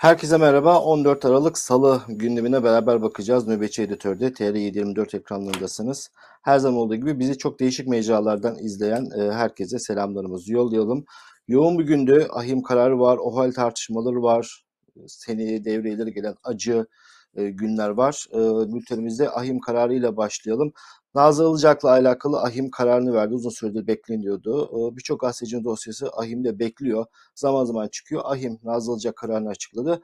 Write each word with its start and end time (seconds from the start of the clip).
Herkese 0.00 0.36
merhaba. 0.36 0.80
14 0.80 1.24
Aralık 1.24 1.58
Salı 1.58 2.02
gündemine 2.08 2.64
beraber 2.64 3.02
bakacağız. 3.02 3.48
Nöbetçi 3.48 3.82
Editör'de 3.82 4.28
TR724 4.28 5.16
ekranlarındasınız. 5.16 6.10
Her 6.42 6.58
zaman 6.58 6.78
olduğu 6.78 6.94
gibi 6.96 7.18
bizi 7.18 7.38
çok 7.38 7.60
değişik 7.60 7.88
mecralardan 7.88 8.58
izleyen 8.58 9.06
e, 9.18 9.32
herkese 9.32 9.78
selamlarımızı 9.78 10.52
yollayalım. 10.52 11.04
Yoğun 11.48 11.78
bir 11.78 11.84
gündü. 11.84 12.26
Ahim 12.30 12.62
kararı 12.62 13.00
var, 13.00 13.18
OHAL 13.18 13.52
tartışmaları 13.52 14.22
var. 14.22 14.64
Seneye 15.06 15.64
devreleri 15.64 16.12
gelen 16.12 16.34
acı 16.44 16.86
e, 17.34 17.50
günler 17.50 17.88
var. 17.88 18.26
E, 18.32 18.38
bültenimizde 18.74 19.30
ahim 19.30 19.60
kararıyla 19.60 20.16
başlayalım. 20.16 20.72
Nazlı 21.14 21.50
Ilıcak'la 21.50 21.90
alakalı 21.90 22.42
ahim 22.42 22.70
kararını 22.70 23.14
verdi. 23.14 23.34
Uzun 23.34 23.50
süredir 23.50 23.86
bekleniyordu. 23.86 24.64
E, 24.92 24.96
Birçok 24.96 25.20
gazetecinin 25.20 25.64
dosyası 25.64 26.10
ahimde 26.16 26.58
bekliyor. 26.58 27.06
Zaman 27.34 27.64
zaman 27.64 27.88
çıkıyor. 27.88 28.22
Ahim 28.24 28.58
Nazlı 28.64 28.92
Ilıcak 28.92 29.16
kararını 29.16 29.48
açıkladı. 29.48 30.02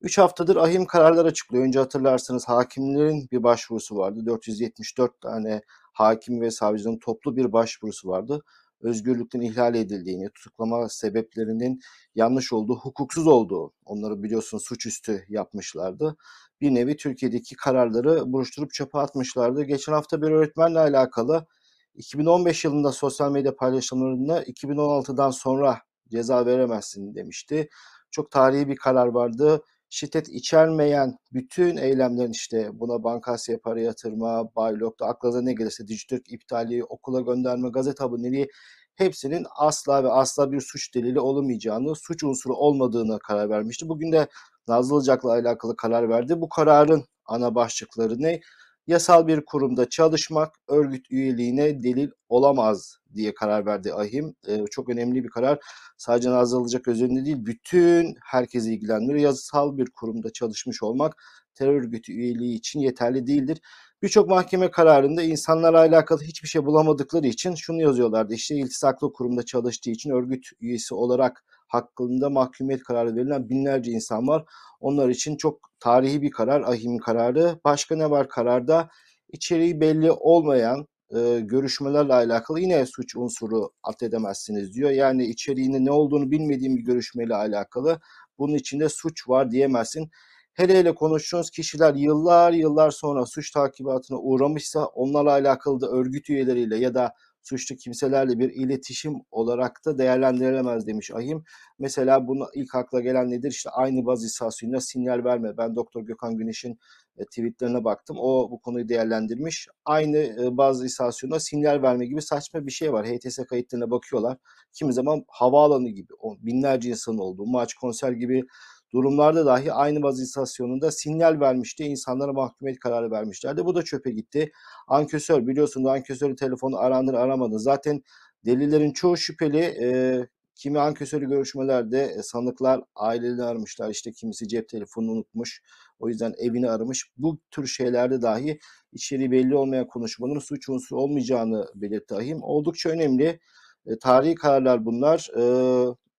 3 0.00 0.18
haftadır 0.18 0.56
ahim 0.56 0.86
kararlar 0.86 1.24
açıklıyor. 1.24 1.64
Önce 1.64 1.78
hatırlarsınız 1.78 2.48
hakimlerin 2.48 3.28
bir 3.32 3.42
başvurusu 3.42 3.96
vardı. 3.96 4.26
474 4.26 5.20
tane 5.20 5.62
hakim 5.92 6.40
ve 6.40 6.50
savcının 6.50 6.98
toplu 6.98 7.36
bir 7.36 7.52
başvurusu 7.52 8.08
vardı. 8.08 8.42
Özgürlükten 8.80 9.40
ihlal 9.40 9.74
edildiğini, 9.74 10.30
tutuklama 10.30 10.88
sebeplerinin 10.88 11.80
yanlış 12.14 12.52
olduğu, 12.52 12.76
hukuksuz 12.76 13.26
olduğu, 13.26 13.72
onları 13.84 14.22
biliyorsunuz 14.22 14.64
suçüstü 14.64 15.24
yapmışlardı 15.28 16.16
bir 16.60 16.74
nevi 16.74 16.96
Türkiye'deki 16.96 17.56
kararları 17.56 18.32
buruşturup 18.32 18.72
çöpe 18.72 18.98
atmışlardı. 18.98 19.64
Geçen 19.64 19.92
hafta 19.92 20.22
bir 20.22 20.30
öğretmenle 20.30 20.78
alakalı 20.78 21.46
2015 21.94 22.64
yılında 22.64 22.92
sosyal 22.92 23.32
medya 23.32 23.56
paylaşımlarında 23.56 24.42
2016'dan 24.44 25.30
sonra 25.30 25.78
ceza 26.08 26.46
veremezsin 26.46 27.14
demişti. 27.14 27.68
Çok 28.10 28.30
tarihi 28.30 28.68
bir 28.68 28.76
karar 28.76 29.06
vardı. 29.06 29.62
Şiddet 29.90 30.28
içermeyen 30.28 31.18
bütün 31.32 31.76
eylemlerin 31.76 32.32
işte 32.32 32.70
buna 32.72 33.04
bankasya 33.04 33.60
para 33.60 33.80
yatırma, 33.80 34.54
baylokta 34.56 35.06
aklınıza 35.06 35.42
ne 35.42 35.52
gelirse 35.52 35.88
Dijitürk 35.88 36.32
iptali, 36.32 36.84
okula 36.84 37.20
gönderme, 37.20 37.68
gazete 37.68 38.04
aboneliği 38.04 38.48
hepsinin 38.96 39.46
asla 39.56 40.04
ve 40.04 40.08
asla 40.08 40.52
bir 40.52 40.60
suç 40.60 40.94
delili 40.94 41.20
olamayacağını, 41.20 41.94
suç 41.96 42.24
unsuru 42.24 42.54
olmadığını 42.54 43.18
karar 43.18 43.50
vermişti. 43.50 43.88
Bugün 43.88 44.12
de 44.12 44.28
Nazlı 44.68 44.96
Ilıcak'la 44.96 45.30
alakalı 45.32 45.76
karar 45.76 46.08
verdi. 46.08 46.40
Bu 46.40 46.48
kararın 46.48 47.04
ana 47.26 47.54
başlıkları 47.54 48.22
ne? 48.22 48.40
Yasal 48.88 49.26
bir 49.26 49.44
kurumda 49.44 49.88
çalışmak 49.88 50.54
örgüt 50.68 51.10
üyeliğine 51.10 51.82
delil 51.82 52.10
olamaz 52.28 52.96
diye 53.14 53.34
karar 53.34 53.66
verdi 53.66 53.92
AHİM. 53.94 54.34
Ee, 54.48 54.64
çok 54.70 54.88
önemli 54.88 55.24
bir 55.24 55.28
karar. 55.28 55.58
Sadece 55.96 56.30
Nazlı 56.30 56.80
özelinde 56.86 57.24
değil, 57.24 57.46
bütün 57.46 58.14
herkesi 58.24 58.74
ilgilendiriyor. 58.74 59.18
Yasal 59.18 59.76
bir 59.78 59.90
kurumda 59.90 60.32
çalışmış 60.32 60.82
olmak 60.82 61.22
terör 61.54 61.74
örgütü 61.74 62.12
üyeliği 62.12 62.56
için 62.56 62.80
yeterli 62.80 63.26
değildir. 63.26 63.60
Birçok 64.02 64.28
mahkeme 64.28 64.70
kararında 64.70 65.22
insanlarla 65.22 65.78
alakalı 65.78 66.22
hiçbir 66.22 66.48
şey 66.48 66.66
bulamadıkları 66.66 67.26
için 67.26 67.54
şunu 67.54 67.82
yazıyorlardı. 67.82 68.34
İşte 68.34 68.54
iltisaklı 68.54 69.12
kurumda 69.12 69.42
çalıştığı 69.42 69.90
için 69.90 70.10
örgüt 70.10 70.46
üyesi 70.60 70.94
olarak 70.94 71.44
hakkında 71.68 72.30
mahkumiyet 72.30 72.82
kararı 72.82 73.16
verilen 73.16 73.48
binlerce 73.48 73.90
insan 73.90 74.28
var. 74.28 74.44
Onlar 74.80 75.08
için 75.08 75.36
çok 75.36 75.60
tarihi 75.80 76.22
bir 76.22 76.30
karar, 76.30 76.60
ahim 76.60 76.98
kararı. 76.98 77.60
Başka 77.64 77.96
ne 77.96 78.10
var 78.10 78.28
kararda? 78.28 78.88
İçeriği 79.32 79.80
belli 79.80 80.10
olmayan 80.12 80.86
e, 81.16 81.40
görüşmelerle 81.40 82.14
alakalı 82.14 82.60
yine 82.60 82.86
suç 82.86 83.16
unsuru 83.16 83.70
addedemezsiniz 83.82 84.74
diyor. 84.74 84.90
Yani 84.90 85.26
içeriğinin 85.26 85.86
ne 85.86 85.90
olduğunu 85.90 86.30
bilmediğim 86.30 86.76
bir 86.76 86.82
görüşmeyle 86.82 87.34
alakalı 87.34 88.00
bunun 88.38 88.54
içinde 88.54 88.88
suç 88.88 89.28
var 89.28 89.50
diyemezsin. 89.50 90.10
Hele 90.54 90.78
hele 90.78 90.94
konuştuğunuz 90.94 91.50
kişiler 91.50 91.94
yıllar 91.94 92.52
yıllar 92.52 92.90
sonra 92.90 93.26
suç 93.26 93.50
takibatına 93.50 94.18
uğramışsa 94.18 94.84
onlarla 94.86 95.30
alakalı 95.30 95.80
da 95.80 95.88
örgüt 95.90 96.30
üyeleriyle 96.30 96.76
ya 96.76 96.94
da 96.94 97.14
suçlu 97.48 97.76
kimselerle 97.76 98.38
bir 98.38 98.50
iletişim 98.50 99.14
olarak 99.30 99.80
da 99.86 99.98
değerlendirilemez 99.98 100.86
demiş 100.86 101.10
Ahim. 101.10 101.44
Mesela 101.78 102.26
bunu 102.26 102.46
ilk 102.54 102.74
akla 102.74 103.00
gelen 103.00 103.30
nedir? 103.30 103.50
İşte 103.50 103.70
aynı 103.70 104.06
baz 104.06 104.24
istasyonuna 104.24 104.80
sinyal 104.80 105.24
verme. 105.24 105.56
Ben 105.56 105.76
Doktor 105.76 106.02
Gökhan 106.02 106.36
Güneş'in 106.36 106.78
e, 107.18 107.24
tweetlerine 107.24 107.84
baktım. 107.84 108.16
O 108.20 108.50
bu 108.50 108.60
konuyu 108.60 108.88
değerlendirmiş. 108.88 109.68
Aynı 109.84 110.16
e, 110.16 110.56
baz 110.56 110.84
istasyonuna 110.84 111.40
sinyal 111.40 111.82
verme 111.82 112.06
gibi 112.06 112.22
saçma 112.22 112.66
bir 112.66 112.72
şey 112.72 112.92
var. 112.92 113.06
HTS 113.06 113.38
kayıtlarına 113.48 113.90
bakıyorlar. 113.90 114.38
Kimi 114.72 114.92
zaman 114.92 115.24
havaalanı 115.28 115.88
gibi 115.88 116.12
binlerce 116.38 116.88
insanın 116.90 117.18
olduğu, 117.18 117.46
maç, 117.46 117.74
konser 117.74 118.12
gibi 118.12 118.44
durumlarda 118.92 119.46
dahi 119.46 119.72
aynı 119.72 120.02
baz 120.02 120.20
istasyonunda 120.20 120.90
sinyal 120.90 121.40
vermişti. 121.40 121.84
İnsanlara 121.84 122.32
mahkumiyet 122.32 122.78
kararı 122.80 123.10
vermişlerdi. 123.10 123.64
Bu 123.64 123.74
da 123.74 123.82
çöpe 123.82 124.10
gitti. 124.10 124.52
Ankesör 124.88 125.46
biliyorsunuz 125.46 125.86
ankesörü 125.86 126.36
telefonu 126.36 126.78
arandır 126.78 127.14
aramadı. 127.14 127.58
Zaten 127.58 128.02
delillerin 128.46 128.92
çoğu 128.92 129.16
şüpheli. 129.16 129.58
E, 129.58 130.28
kimi 130.54 130.78
ankesörü 130.78 131.28
görüşmelerde 131.28 132.02
e, 132.18 132.22
sanıklar 132.22 132.80
ailelerini 132.96 133.42
aramışlar. 133.42 133.90
İşte 133.90 134.12
kimisi 134.12 134.48
cep 134.48 134.68
telefonunu 134.68 135.12
unutmuş. 135.12 135.62
O 135.98 136.08
yüzden 136.08 136.34
evini 136.38 136.70
aramış. 136.70 137.10
Bu 137.16 137.38
tür 137.50 137.66
şeylerde 137.66 138.22
dahi 138.22 138.58
içeriği 138.92 139.30
belli 139.30 139.56
olmayan 139.56 139.86
konuşmaların 139.86 140.40
suç 140.40 140.68
unsuru 140.68 141.00
olmayacağını 141.00 141.66
belirtti 141.74 142.14
Ahim. 142.14 142.42
Oldukça 142.42 142.90
önemli. 142.90 143.40
E, 143.86 143.98
tarihi 143.98 144.34
kararlar 144.34 144.84
bunlar. 144.84 145.30
E, 145.36 145.42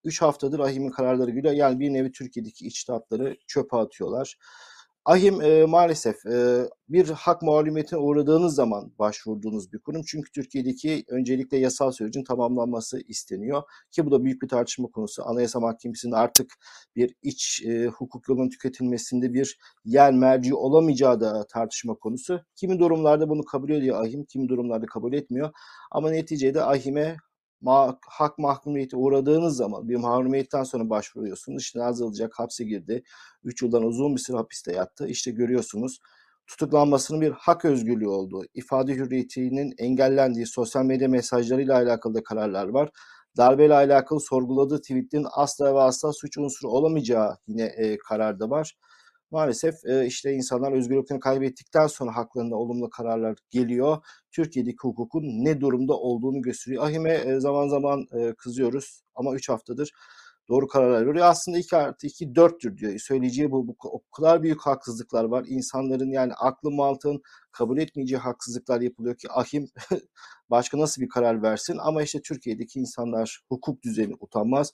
3 0.03 0.21
haftadır 0.21 0.59
AHİM'in 0.59 0.89
kararları 0.91 1.31
geliyor. 1.31 1.53
Yani 1.53 1.79
bir 1.79 1.93
nevi 1.93 2.11
Türkiye'deki 2.11 2.67
içtihatları 2.67 3.37
çöpe 3.47 3.77
atıyorlar. 3.77 4.37
AHİM 5.05 5.41
e, 5.41 5.65
maalesef 5.65 6.25
e, 6.25 6.65
bir 6.89 7.09
hak 7.09 7.41
mağlubiyetine 7.41 7.99
uğradığınız 7.99 8.55
zaman 8.55 8.91
başvurduğunuz 8.99 9.73
bir 9.73 9.79
kurum. 9.79 10.01
Çünkü 10.07 10.31
Türkiye'deki 10.31 11.03
öncelikle 11.07 11.57
yasal 11.57 11.91
sürecin 11.91 12.23
tamamlanması 12.23 12.99
isteniyor. 13.07 13.63
Ki 13.91 14.05
bu 14.05 14.11
da 14.11 14.23
büyük 14.23 14.41
bir 14.41 14.47
tartışma 14.47 14.87
konusu. 14.87 15.23
Anayasa 15.25 15.59
Mahkemesi'nin 15.59 16.11
artık 16.11 16.53
bir 16.95 17.15
iç 17.21 17.61
e, 17.65 17.85
hukuk 17.85 18.29
yolunun 18.29 18.49
tüketilmesinde 18.49 19.33
bir 19.33 19.57
yer 19.85 20.13
merci 20.13 20.55
olamayacağı 20.55 21.21
da 21.21 21.47
tartışma 21.47 21.95
konusu. 21.95 22.41
Kimi 22.55 22.79
durumlarda 22.79 23.29
bunu 23.29 23.43
kabul 23.43 23.69
ediyor 23.69 24.01
AHİM, 24.01 24.25
kimi 24.25 24.49
durumlarda 24.49 24.85
kabul 24.85 25.13
etmiyor. 25.13 25.51
Ama 25.91 26.09
neticede 26.09 26.63
AHİM'e 26.63 27.17
ma 27.61 27.97
hak 28.07 28.37
mahkumiyeti 28.37 28.95
uğradığınız 28.95 29.57
zaman 29.57 29.89
bir 29.89 29.95
mahrumiyetten 29.95 30.63
sonra 30.63 30.89
başvuruyorsunuz. 30.89 31.61
İşte 31.61 31.79
Nazılacak 31.79 32.39
hapse 32.39 32.63
girdi. 32.63 33.03
3 33.43 33.61
yıldan 33.61 33.83
uzun 33.83 34.15
bir 34.15 34.21
süre 34.21 34.37
hapiste 34.37 34.71
yattı. 34.73 35.07
İşte 35.07 35.31
görüyorsunuz 35.31 35.99
tutuklanmasının 36.47 37.21
bir 37.21 37.31
hak 37.31 37.65
özgürlüğü 37.65 38.07
olduğu, 38.07 38.43
ifade 38.53 38.93
hürriyetinin 38.95 39.73
engellendiği 39.77 40.45
sosyal 40.45 40.85
medya 40.85 41.07
mesajlarıyla 41.07 41.75
alakalı 41.75 42.13
da 42.13 42.23
kararlar 42.23 42.67
var. 42.67 42.89
Darbeyle 43.37 43.73
alakalı 43.73 44.19
sorguladığı 44.19 44.81
tweetlerin 44.81 45.27
asla 45.31 45.75
ve 45.75 45.79
asla 45.79 46.13
suç 46.13 46.37
unsuru 46.37 46.71
olamayacağı 46.71 47.37
yine 47.47 47.63
e, 47.63 47.97
kararda 47.97 48.49
var 48.49 48.75
maalesef 49.31 49.85
e, 49.85 50.05
işte 50.05 50.33
insanlar 50.33 50.71
özgürlüklerini 50.71 51.19
kaybettikten 51.19 51.87
sonra 51.87 52.15
haklarında 52.15 52.55
olumlu 52.55 52.89
kararlar 52.89 53.37
geliyor. 53.49 53.97
Türkiye'deki 54.31 54.77
hukukun 54.81 55.23
ne 55.23 55.61
durumda 55.61 55.93
olduğunu 55.93 56.41
gösteriyor. 56.41 56.83
Ahime 56.83 57.13
e, 57.13 57.39
zaman 57.39 57.67
zaman 57.67 58.05
e, 58.13 58.33
kızıyoruz 58.33 59.01
ama 59.15 59.35
3 59.35 59.49
haftadır 59.49 59.91
doğru 60.49 60.67
kararlar 60.67 61.07
veriyor. 61.07 61.25
Aslında 61.25 61.57
2 61.57 61.75
artı 61.75 62.07
2 62.07 62.25
4'tür 62.25 62.77
diyor. 62.77 62.99
Söyleyeceği 62.99 63.51
bu, 63.51 63.67
bu 63.67 63.75
o 63.83 64.01
kadar 64.11 64.43
büyük 64.43 64.61
haksızlıklar 64.61 65.23
var. 65.23 65.45
İnsanların 65.47 66.11
yani 66.11 66.33
aklı 66.33 66.71
mantığın 66.71 67.21
kabul 67.51 67.77
etmeyeceği 67.77 68.19
haksızlıklar 68.19 68.81
yapılıyor 68.81 69.15
ki 69.15 69.27
ahim 69.31 69.67
başka 70.49 70.79
nasıl 70.79 71.01
bir 71.01 71.09
karar 71.09 71.41
versin 71.41 71.77
ama 71.81 72.03
işte 72.03 72.21
Türkiye'deki 72.21 72.79
insanlar 72.79 73.39
hukuk 73.49 73.83
düzeni 73.83 74.13
utanmaz. 74.19 74.71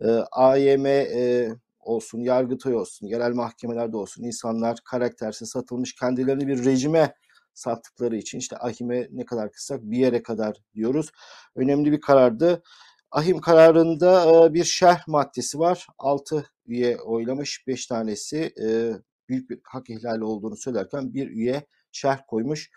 E, 0.00 0.08
AYM 0.32 0.86
e, 0.86 1.48
olsun, 1.82 2.20
Yargıtay 2.20 2.74
olsun, 2.74 3.06
yerel 3.06 3.32
mahkemelerde 3.32 3.96
olsun 3.96 4.24
insanlar 4.24 4.78
karaktersiz 4.84 5.48
satılmış 5.48 5.94
kendilerini 5.94 6.46
bir 6.46 6.64
rejime 6.64 7.14
sattıkları 7.54 8.16
için 8.16 8.38
işte 8.38 8.56
ahime 8.58 9.08
ne 9.10 9.24
kadar 9.24 9.52
kısak 9.52 9.82
bir 9.82 9.98
yere 9.98 10.22
kadar 10.22 10.56
diyoruz. 10.74 11.10
Önemli 11.54 11.92
bir 11.92 12.00
karardı. 12.00 12.62
Ahim 13.10 13.40
kararında 13.40 14.54
bir 14.54 14.64
şerh 14.64 15.08
maddesi 15.08 15.58
var. 15.58 15.86
6 15.98 16.46
üye 16.66 16.98
oylamış, 17.00 17.64
5 17.66 17.86
tanesi 17.86 18.54
büyük 19.28 19.50
bir 19.50 19.60
hak 19.64 19.90
ihlali 19.90 20.24
olduğunu 20.24 20.56
söylerken 20.56 21.14
bir 21.14 21.30
üye 21.30 21.66
şerh 21.92 22.18
koymuş. 22.28 22.70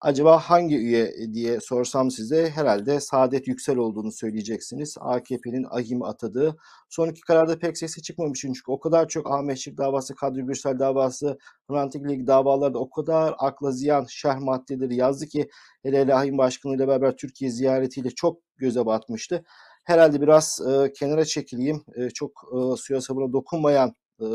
Acaba 0.00 0.38
hangi 0.38 0.76
üye 0.76 1.14
diye 1.32 1.60
sorsam 1.60 2.10
size 2.10 2.50
herhalde 2.50 3.00
Saadet 3.00 3.48
Yüksel 3.48 3.76
olduğunu 3.76 4.12
söyleyeceksiniz. 4.12 4.96
AKP'nin 5.00 5.66
ahim 5.70 6.02
atadığı. 6.02 6.56
Son 6.88 7.08
iki 7.08 7.20
kararda 7.20 7.58
pek 7.58 7.78
sesi 7.78 8.02
çıkmamış 8.02 8.40
çünkü 8.40 8.60
o 8.66 8.80
kadar 8.80 9.08
çok 9.08 9.30
Ahmetçik 9.32 9.78
davası, 9.78 10.14
Kadri 10.14 10.42
Gürsel 10.42 10.78
davası, 10.78 11.38
Hrant 11.70 11.94
Dink 11.94 12.26
davalarda 12.26 12.78
o 12.78 12.90
kadar 12.90 13.34
akla 13.38 13.72
ziyan 13.72 14.06
şerh 14.08 14.38
maddeleri 14.38 14.96
yazdı 14.96 15.26
ki 15.26 15.48
hele 15.82 16.00
hele 16.00 16.14
ahim 16.14 16.38
başkanıyla 16.38 16.88
beraber 16.88 17.16
Türkiye 17.16 17.50
ziyaretiyle 17.50 18.10
çok 18.10 18.40
göze 18.56 18.86
batmıştı. 18.86 19.44
Herhalde 19.84 20.20
biraz 20.20 20.60
e, 20.68 20.92
kenara 20.92 21.24
çekileyim, 21.24 21.84
e, 21.96 22.10
çok 22.10 22.32
e, 22.54 22.76
suya 22.76 23.00
sabuna 23.00 23.32
dokunmayan 23.32 23.94
e, 24.20 24.26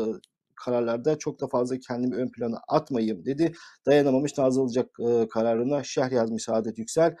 kararlarda 0.64 1.18
çok 1.18 1.40
da 1.40 1.46
fazla 1.46 1.78
kendimi 1.78 2.16
ön 2.16 2.30
plana 2.30 2.60
atmayayım 2.68 3.24
dedi. 3.24 3.52
Dayanamamış 3.86 4.38
Nazılcak 4.38 4.90
e, 5.00 5.28
kararına 5.28 5.82
şerh 5.82 6.12
yazmış 6.12 6.42
Saadet 6.42 6.78
Yüksel. 6.78 7.16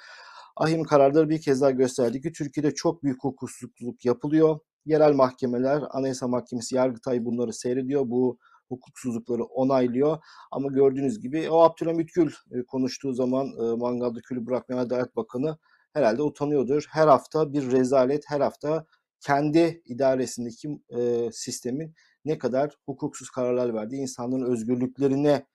Ahim 0.56 0.84
kararları 0.84 1.30
bir 1.30 1.40
kez 1.40 1.60
daha 1.60 1.70
gösterdi 1.70 2.20
ki 2.20 2.32
Türkiye'de 2.32 2.74
çok 2.74 3.02
büyük 3.02 3.24
hukuksuzluk 3.24 4.04
yapılıyor. 4.04 4.58
Yerel 4.86 5.12
mahkemeler, 5.12 5.82
Anayasa 5.90 6.28
Mahkemesi, 6.28 6.76
Yargıtay 6.76 7.24
bunları 7.24 7.52
seyrediyor. 7.52 8.02
Bu 8.06 8.38
hukuksuzlukları 8.68 9.44
onaylıyor. 9.44 10.18
Ama 10.50 10.68
gördüğünüz 10.68 11.20
gibi 11.20 11.50
o 11.50 11.62
Abdülhamit 11.62 12.14
Gül 12.14 12.32
e, 12.52 12.62
konuştuğu 12.62 13.12
zaman 13.12 13.46
e, 13.46 13.76
mangalda 13.76 14.20
külü 14.20 14.46
bırakmayan 14.46 14.80
Adalet 14.80 15.16
Bakanı 15.16 15.58
herhalde 15.92 16.22
utanıyordur. 16.22 16.86
Her 16.90 17.08
hafta 17.08 17.52
bir 17.52 17.70
rezalet, 17.72 18.24
her 18.26 18.40
hafta 18.40 18.86
kendi 19.20 19.82
idaresindeki 19.84 20.68
e, 20.98 21.28
sistemin 21.32 21.94
ne 22.24 22.38
kadar 22.38 22.76
hukuksuz 22.86 23.30
kararlar 23.30 23.74
verdiği, 23.74 24.00
insanların 24.02 24.52
özgürlüklerine 24.52 25.46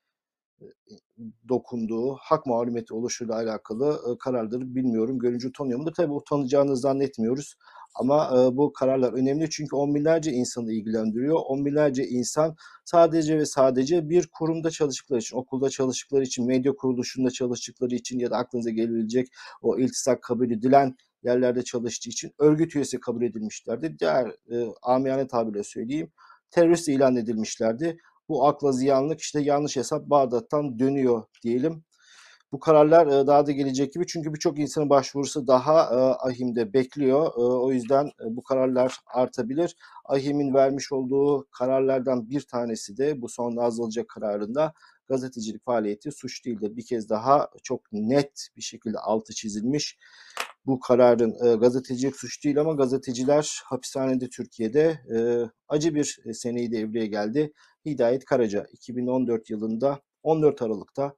dokunduğu, 1.49 2.15
hak 2.15 2.45
mağlumiyeti 2.45 2.93
oluşuyla 2.93 3.35
alakalı 3.35 4.17
kararları 4.19 4.75
bilmiyorum. 4.75 5.19
Görünce 5.19 5.47
utanıyor 5.47 5.79
mudur? 5.79 5.93
Tabii 5.93 6.13
utanacağını 6.13 6.77
zannetmiyoruz. 6.77 7.55
Ama 7.95 8.31
bu 8.57 8.73
kararlar 8.73 9.13
önemli 9.13 9.49
çünkü 9.49 9.75
on 9.75 9.95
binlerce 9.95 10.31
insanı 10.31 10.73
ilgilendiriyor. 10.73 11.39
On 11.47 11.65
binlerce 11.65 12.07
insan 12.07 12.55
sadece 12.85 13.37
ve 13.37 13.45
sadece 13.45 14.09
bir 14.09 14.27
kurumda 14.27 14.71
çalıştıkları 14.71 15.19
için, 15.19 15.37
okulda 15.37 15.69
çalıştıkları 15.69 16.23
için, 16.23 16.47
medya 16.47 16.75
kuruluşunda 16.75 17.31
çalıştıkları 17.31 17.95
için 17.95 18.19
ya 18.19 18.31
da 18.31 18.37
aklınıza 18.37 18.69
gelebilecek 18.69 19.27
o 19.61 19.79
iltisak 19.79 20.23
kabul 20.23 20.51
edilen 20.51 20.95
yerlerde 21.23 21.63
çalıştığı 21.63 22.09
için 22.09 22.31
örgüt 22.39 22.75
üyesi 22.75 22.99
kabul 22.99 23.21
edilmişlerdi. 23.21 23.99
Diğer 23.99 24.27
e, 24.27 24.67
amiyane 24.81 25.27
tabirle 25.27 25.63
söyleyeyim 25.63 26.11
terörist 26.51 26.87
ilan 26.89 27.15
edilmişlerdi. 27.15 27.97
Bu 28.29 28.47
akla 28.47 28.71
ziyanlık 28.71 29.21
işte 29.21 29.41
yanlış 29.41 29.77
hesap 29.77 30.05
Bağdat'tan 30.05 30.79
dönüyor 30.79 31.23
diyelim. 31.43 31.83
Bu 32.51 32.59
kararlar 32.59 33.27
daha 33.27 33.47
da 33.47 33.51
gelecek 33.51 33.93
gibi 33.93 34.07
çünkü 34.07 34.33
birçok 34.33 34.59
insanın 34.59 34.89
başvurusu 34.89 35.47
daha 35.47 35.73
AHİM'de 36.19 36.73
bekliyor. 36.73 37.31
O 37.35 37.71
yüzden 37.71 38.11
bu 38.25 38.43
kararlar 38.43 38.97
artabilir. 39.13 39.75
AHİM'in 40.05 40.53
vermiş 40.53 40.91
olduğu 40.91 41.47
kararlardan 41.51 42.29
bir 42.29 42.41
tanesi 42.41 42.97
de 42.97 43.21
bu 43.21 43.29
son 43.29 43.55
Nazlıca 43.55 44.07
kararında 44.07 44.73
gazetecilik 45.09 45.65
faaliyeti 45.65 46.11
suç 46.11 46.45
değildir. 46.45 46.75
Bir 46.77 46.85
kez 46.85 47.09
daha 47.09 47.49
çok 47.63 47.91
net 47.91 48.47
bir 48.57 48.61
şekilde 48.61 48.97
altı 48.97 49.33
çizilmiş. 49.33 49.97
Bu 50.65 50.79
kararın 50.79 51.59
gazetecilik 51.59 52.15
suç 52.15 52.43
değil 52.45 52.59
ama 52.59 52.73
gazeteciler 52.73 53.61
hapishanede 53.65 54.29
Türkiye'de 54.29 54.99
acı 55.67 55.95
bir 55.95 56.19
seneyi 56.33 56.71
devreye 56.71 57.07
geldi. 57.07 57.53
Hidayet 57.85 58.25
Karaca 58.25 58.67
2014 58.71 59.49
yılında 59.49 60.01
14 60.23 60.61
Aralık'ta 60.61 61.15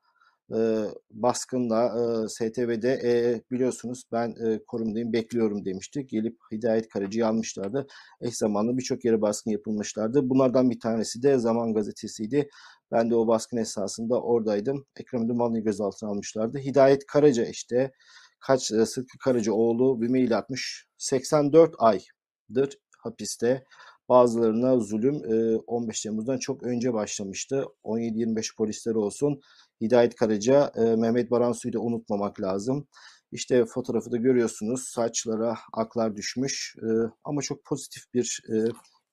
e, 0.56 0.86
baskınla 1.12 1.86
e, 1.86 2.28
STV'de 2.28 2.92
e, 3.04 3.42
biliyorsunuz 3.52 4.04
ben 4.12 4.30
e, 4.30 4.64
korumdayım 4.68 5.14
bekliyorum 5.14 5.66
demişti. 5.66 6.08
Gelip 6.08 6.38
Hidayet 6.52 6.90
Karacı'yı 6.90 7.28
almışlardı. 7.28 7.88
Eş 8.22 8.38
zamanlı 8.38 8.78
birçok 8.78 9.06
yere 9.06 9.22
baskın 9.22 9.52
yapılmışlardı. 9.52 10.30
Bunlardan 10.30 10.70
bir 10.70 10.80
tanesi 10.80 11.24
de 11.24 11.40
Zaman 11.40 11.74
Gazetesi'ydi. 11.74 12.50
Ben 12.92 13.10
de 13.10 13.16
o 13.16 13.28
baskın 13.28 13.58
esasında 13.58 14.22
oradaydım. 14.22 14.86
Ekrem 14.96 15.24
İmamoğlu'nu 15.24 15.64
gözaltına 15.64 16.10
almışlardı. 16.10 16.58
Hidayet 16.58 17.06
Karaca 17.06 17.46
işte 17.46 17.92
kaç 18.40 18.64
Sıtkı 18.66 19.18
Karaca 19.24 19.54
oğlu 19.54 20.02
bir 20.02 20.10
mail 20.10 20.38
atmış. 20.38 20.88
84 20.98 21.76
aydır 21.78 22.78
hapiste. 23.04 23.64
Bazılarına 24.12 24.80
zulüm 24.80 25.22
15 25.68 26.02
Temmuz'dan 26.02 26.38
çok 26.38 26.64
önce 26.64 26.94
başlamıştı. 26.94 27.66
17-25 27.84 28.56
polisler 28.56 28.96
olsun. 28.96 29.42
Hidayet 29.82 30.16
Karaca, 30.16 30.72
Mehmet 30.78 31.32
Baransu'yu 31.32 31.74
da 31.74 31.80
unutmamak 31.80 32.42
lazım. 32.42 32.88
İşte 33.32 33.66
fotoğrafı 33.66 34.12
da 34.12 34.18
görüyorsunuz. 34.18 34.84
Saçlara 34.84 35.58
aklar 35.74 36.16
düşmüş. 36.16 36.76
Ama 37.24 37.42
çok 37.42 37.66
pozitif 37.66 38.14
bir 38.14 38.42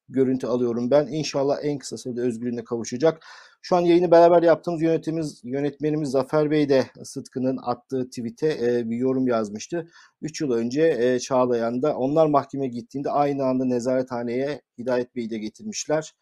görüntü 0.08 0.46
alıyorum 0.46 0.90
ben. 0.90 1.06
İnşallah 1.06 1.58
en 1.62 1.78
kısa 1.78 1.96
sürede 1.96 2.20
özgürlüğüne 2.20 2.64
kavuşacak. 2.64 3.22
Şu 3.62 3.76
an 3.76 3.80
yayını 3.80 4.10
beraber 4.10 4.42
yaptığımız 4.42 4.82
yönetimimiz, 4.82 5.40
yönetmenimiz 5.44 6.10
Zafer 6.10 6.50
Bey 6.50 6.68
de 6.68 6.86
Sıtkı'nın 7.04 7.58
attığı 7.62 8.04
tweet'e 8.08 8.48
e, 8.48 8.90
bir 8.90 8.96
yorum 8.96 9.26
yazmıştı. 9.26 9.88
3 10.22 10.40
yıl 10.40 10.52
önce 10.52 10.82
e, 10.82 11.18
Çağlayan'da 11.18 11.96
onlar 11.96 12.26
mahkeme 12.26 12.68
gittiğinde 12.68 13.10
aynı 13.10 13.44
anda 13.44 13.64
nezarethaneye 13.64 14.60
Hidayet 14.78 15.16
Bey'i 15.16 15.30
de 15.30 15.38
getirmişler. 15.38 16.14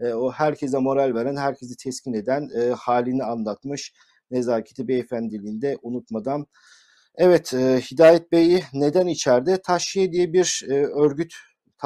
E, 0.00 0.14
o 0.14 0.30
herkese 0.30 0.78
moral 0.78 1.14
veren, 1.14 1.36
herkesi 1.36 1.76
teskin 1.76 2.12
eden 2.12 2.48
e, 2.60 2.70
halini 2.70 3.24
anlatmış. 3.24 3.94
Nezaketi 4.30 4.88
beyefendiliğinde 4.88 5.78
unutmadan. 5.82 6.46
Evet, 7.16 7.54
e, 7.54 7.80
Hidayet 7.80 8.32
Bey'i 8.32 8.62
neden 8.72 9.06
içeride? 9.06 9.62
Taşiye 9.62 10.12
diye 10.12 10.32
bir 10.32 10.62
e, 10.68 10.74
örgüt, 10.74 11.34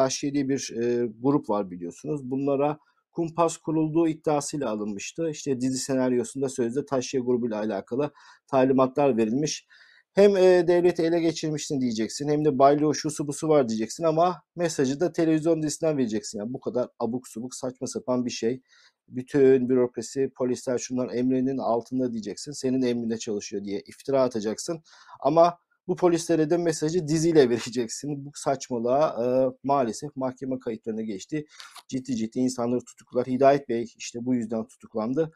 Diye 0.06 0.48
bir 0.48 0.72
e, 0.82 1.08
grup 1.22 1.50
var 1.50 1.70
biliyorsunuz. 1.70 2.30
Bunlara 2.30 2.78
kumpas 3.12 3.56
kurulduğu 3.56 4.08
iddiasıyla 4.08 4.70
alınmıştı. 4.70 5.30
İşte 5.30 5.60
dizi 5.60 5.78
senaryosunda 5.78 6.48
sözde 6.48 6.86
Taşya 6.86 7.20
grubuyla 7.20 7.58
alakalı 7.58 8.10
talimatlar 8.46 9.16
verilmiş. 9.16 9.66
Hem 10.14 10.36
e, 10.36 10.68
devleti 10.68 11.02
ele 11.02 11.20
geçirmişsin 11.20 11.80
diyeceksin 11.80 12.28
hem 12.28 12.44
de 12.44 12.58
baylo 12.58 12.94
şusu 12.94 13.28
busu 13.28 13.48
var 13.48 13.68
diyeceksin 13.68 14.04
ama 14.04 14.42
mesajı 14.56 15.00
da 15.00 15.12
televizyon 15.12 15.62
dizisinden 15.62 15.98
vereceksin. 15.98 16.38
Yani 16.38 16.52
bu 16.52 16.60
kadar 16.60 16.88
abuk 16.98 17.28
subuk 17.28 17.54
saçma 17.54 17.86
sapan 17.86 18.24
bir 18.26 18.30
şey. 18.30 18.62
Bütün 19.08 19.68
bürokrasi, 19.68 20.30
polisler 20.36 20.78
şunlar 20.78 21.14
emrinin 21.14 21.58
altında 21.58 22.12
diyeceksin. 22.12 22.52
Senin 22.52 22.82
emrinde 22.82 23.18
çalışıyor 23.18 23.64
diye 23.64 23.80
iftira 23.80 24.22
atacaksın. 24.22 24.82
Ama 25.20 25.58
bu 25.88 25.96
polislere 25.96 26.50
de 26.50 26.56
mesajı 26.56 27.08
diziyle 27.08 27.50
vereceksin. 27.50 28.24
Bu 28.24 28.30
saçmalığa 28.34 29.24
e, 29.24 29.26
maalesef 29.62 30.16
mahkeme 30.16 30.58
kayıtlarına 30.58 31.02
geçti. 31.02 31.46
Ciddi 31.88 32.16
ciddi 32.16 32.38
insanları 32.38 32.80
tutuklar. 32.80 33.26
Hidayet 33.26 33.68
Bey 33.68 33.84
işte 33.96 34.18
bu 34.22 34.34
yüzden 34.34 34.66
tutuklandı. 34.66 35.32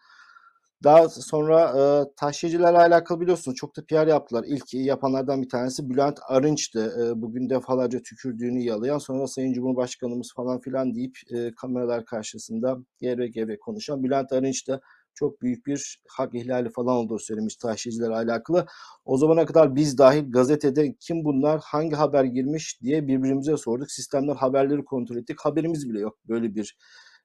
Daha 0.84 1.08
sonra 1.08 1.60
e, 1.78 1.82
taşıyıcılarla 2.16 2.78
alakalı 2.78 3.20
biliyorsunuz 3.20 3.56
çok 3.56 3.76
da 3.76 3.84
PR 3.84 4.06
yaptılar. 4.06 4.44
İlk 4.46 4.74
yapanlardan 4.74 5.42
bir 5.42 5.48
tanesi 5.48 5.90
Bülent 5.90 6.18
Arınç'tı. 6.28 6.96
E, 7.00 7.22
bugün 7.22 7.50
defalarca 7.50 8.02
tükürdüğünü 8.02 8.62
yalayan 8.62 8.98
sonra 8.98 9.26
Sayın 9.26 9.52
Cumhurbaşkanımız 9.52 10.32
falan 10.36 10.60
filan 10.60 10.94
deyip 10.94 11.18
e, 11.34 11.54
kameralar 11.54 12.04
karşısında 12.04 12.78
gevrek 12.98 13.34
gevrek 13.34 13.60
konuşan 13.60 14.02
Bülent 14.04 14.32
Arınç 14.32 14.68
da 14.68 14.80
çok 15.14 15.42
büyük 15.42 15.66
bir 15.66 16.02
hak 16.08 16.34
ihlali 16.34 16.70
falan 16.70 16.96
olduğu 16.96 17.18
söylemiş 17.18 17.56
taşıyıcılarla 17.56 18.16
alakalı. 18.16 18.66
O 19.04 19.16
zamana 19.16 19.46
kadar 19.46 19.76
biz 19.76 19.98
dahil 19.98 20.32
gazetede 20.32 20.94
kim 21.00 21.24
bunlar, 21.24 21.60
hangi 21.64 21.94
haber 21.96 22.24
girmiş 22.24 22.80
diye 22.82 23.06
birbirimize 23.08 23.56
sorduk. 23.56 23.90
Sistemler 23.90 24.36
haberleri 24.36 24.84
kontrol 24.84 25.16
ettik. 25.16 25.40
Haberimiz 25.40 25.88
bile 25.88 26.00
yok 26.00 26.18
böyle 26.28 26.54
bir 26.54 26.76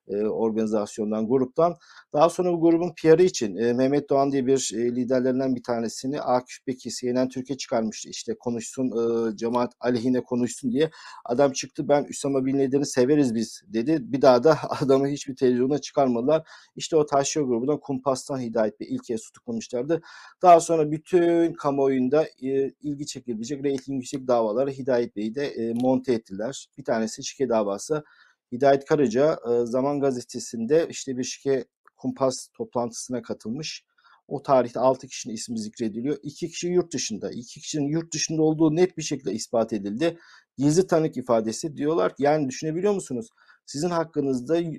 e, 0.07 0.17
organizasyondan, 0.25 1.27
gruptan. 1.27 1.75
Daha 2.13 2.29
sonra 2.29 2.53
bu 2.53 2.61
grubun 2.61 2.93
PR'ı 3.01 3.23
için 3.23 3.55
e, 3.55 3.73
Mehmet 3.73 4.09
Doğan 4.09 4.31
diye 4.31 4.45
bir 4.45 4.71
e, 4.75 4.95
liderlerinden 4.95 5.55
bir 5.55 5.63
tanesini 5.63 6.19
Bekir 6.67 6.91
CNN 6.91 7.29
Türkiye 7.29 7.57
çıkarmıştı. 7.57 8.09
İşte 8.09 8.35
konuşsun, 8.39 8.85
e, 8.87 9.37
cemaat 9.37 9.73
aleyhine 9.79 10.23
konuşsun 10.23 10.71
diye. 10.71 10.89
Adam 11.25 11.51
çıktı 11.51 11.89
ben 11.89 12.03
Üsama 12.03 12.45
Bin 12.45 12.59
Laden'i 12.59 12.85
severiz 12.85 13.35
biz 13.35 13.61
dedi. 13.67 13.97
Bir 14.01 14.21
daha 14.21 14.43
da 14.43 14.57
adamı 14.81 15.07
hiçbir 15.07 15.35
televizyona 15.35 15.77
çıkarmadılar. 15.77 16.47
İşte 16.75 16.95
o 16.95 17.05
Taşyo 17.05 17.47
grubundan 17.47 17.79
Kumpas'tan 17.79 18.39
Hidayet 18.39 18.79
Bey 18.79 18.87
ilk 18.91 19.03
kez 19.03 19.21
tutuklamışlardı. 19.21 20.01
Daha 20.41 20.59
sonra 20.59 20.91
bütün 20.91 21.53
kamuoyunda 21.53 22.23
e, 22.23 22.71
ilgi 22.81 23.05
çekilecek 23.05 23.63
reyting 23.63 24.01
yüksek 24.01 24.27
davaları 24.27 24.71
Hidayet 24.71 25.15
Bey'i 25.15 25.35
de 25.35 25.47
e, 25.47 25.73
monte 25.73 26.13
ettiler. 26.13 26.67
Bir 26.77 26.83
tanesi 26.83 27.23
şike 27.23 27.49
davası. 27.49 28.03
Hidayet 28.51 28.85
Karaca 28.85 29.39
e, 29.49 29.65
Zaman 29.65 29.99
Gazetesi'nde 29.99 30.87
işte 30.89 31.17
bir 31.17 31.23
şike 31.23 31.65
kumpas 31.97 32.47
toplantısına 32.53 33.21
katılmış. 33.21 33.83
O 34.27 34.43
tarihte 34.43 34.79
6 34.79 35.07
kişinin 35.07 35.33
ismi 35.33 35.59
zikrediliyor. 35.59 36.17
2 36.23 36.49
kişi 36.49 36.67
yurt 36.67 36.93
dışında. 36.93 37.31
2 37.31 37.61
kişinin 37.61 37.87
yurt 37.87 38.13
dışında 38.13 38.41
olduğu 38.41 38.75
net 38.75 38.97
bir 38.97 39.03
şekilde 39.03 39.33
ispat 39.33 39.73
edildi. 39.73 40.17
Gizli 40.57 40.87
tanık 40.87 41.17
ifadesi 41.17 41.77
diyorlar. 41.77 42.13
Yani 42.19 42.49
düşünebiliyor 42.49 42.93
musunuz? 42.93 43.29
Sizin 43.65 43.89
hakkınızda 43.89 44.57
e, 44.61 44.73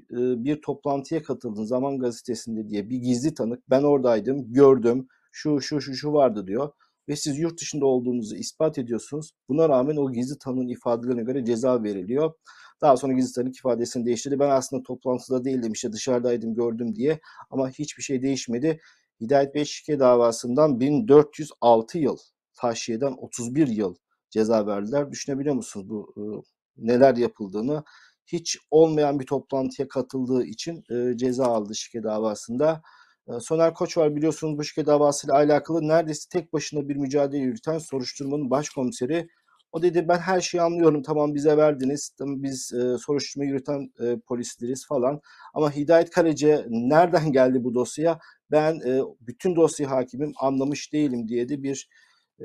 bir 0.45 0.63
toplantıya 0.63 1.23
katıldın 1.23 1.65
Zaman 1.65 1.99
Gazetesi'nde 1.99 2.69
diye 2.69 2.91
bir 2.91 2.97
gizli 2.97 3.35
tanık. 3.35 3.71
Ben 3.71 3.83
oradaydım, 3.83 4.53
gördüm. 4.53 5.09
Şu 5.33 5.61
şu 5.61 5.81
şu 5.81 5.95
şu 5.95 6.13
vardı 6.13 6.47
diyor. 6.47 6.73
Ve 7.09 7.17
siz 7.17 7.39
yurt 7.39 7.61
dışında 7.61 7.87
olduğunuzu 7.87 8.37
ispat 8.37 8.79
ediyorsunuz. 8.79 9.33
Buna 9.49 9.69
rağmen 9.69 9.97
o 9.97 10.13
gizli 10.13 10.39
tanığın 10.39 10.69
ifadelerine 10.69 11.23
göre 11.23 11.45
ceza 11.45 11.83
veriliyor. 11.83 12.33
Daha 12.81 12.97
sonra 12.97 13.13
gizli 13.13 13.33
tanık 13.33 13.57
ifadesini 13.57 14.07
değiştirdi. 14.07 14.39
Ben 14.39 14.51
aslında 14.51 14.83
toplantıda 14.83 15.45
değildim 15.45 15.73
işte 15.73 15.93
dışarıdaydım 15.93 16.55
gördüm 16.55 16.95
diye 16.97 17.21
ama 17.51 17.71
hiçbir 17.71 18.03
şey 18.03 18.23
değişmedi. 18.23 18.81
Hidayet 19.21 19.55
Bey 19.55 19.65
şike 19.65 19.99
davasından 19.99 20.81
1406 20.81 21.99
yıl, 21.99 22.17
taşiyeden 22.55 23.13
31 23.13 23.69
yıl 23.69 23.95
ceza 24.31 24.67
verdiler. 24.67 25.11
Düşünebiliyor 25.13 25.55
musunuz 25.55 25.89
bu 25.91 26.15
e, 26.17 26.23
neler 26.87 27.17
yapıldığını? 27.17 27.85
hiç 28.33 28.59
olmayan 28.71 29.21
bir 29.21 29.27
toplantıya 29.27 29.89
katıldığı 29.89 30.45
için 30.45 30.85
e, 30.91 31.17
ceza 31.17 31.47
aldı 31.47 31.75
şike 31.75 32.03
davasında. 32.03 32.83
E, 33.29 33.41
Soner 33.41 33.75
Koç 33.75 33.97
var 33.97 34.17
biliyorsunuz 34.17 34.59
bu 34.59 34.65
şike 34.65 34.87
davasıyla 34.87 35.35
alakalı 35.35 35.89
neredeyse 35.89 36.29
tek 36.33 36.53
başına 36.53 36.89
bir 36.89 36.97
mücadele 36.97 37.43
yürüten 37.43 37.79
soruşturmanın 37.79 38.51
başkomiseri. 38.51 39.29
O 39.73 39.83
dedi 39.83 40.09
ben 40.09 40.19
her 40.19 40.41
şeyi 40.41 40.63
anlıyorum 40.63 41.03
tamam 41.03 41.35
bize 41.35 41.57
verdiniz 41.57 42.11
tamam, 42.19 42.43
biz 42.43 42.73
e, 42.73 42.99
soruşturma 42.99 43.45
yürüten 43.45 43.93
e, 44.01 44.19
polisleriz 44.21 44.87
falan 44.87 45.21
ama 45.55 45.77
Hidayet 45.77 46.11
Karaca 46.11 46.65
nereden 46.69 47.33
geldi 47.33 47.65
bu 47.65 47.75
dosya 47.75 48.19
ben 48.51 48.81
e, 48.87 49.01
bütün 49.21 49.57
dosya 49.57 49.91
hakimim 49.91 50.33
anlamış 50.41 50.93
değilim 50.93 51.29
diye 51.29 51.49
de 51.49 51.63
bir 51.63 51.89
e, 52.41 52.45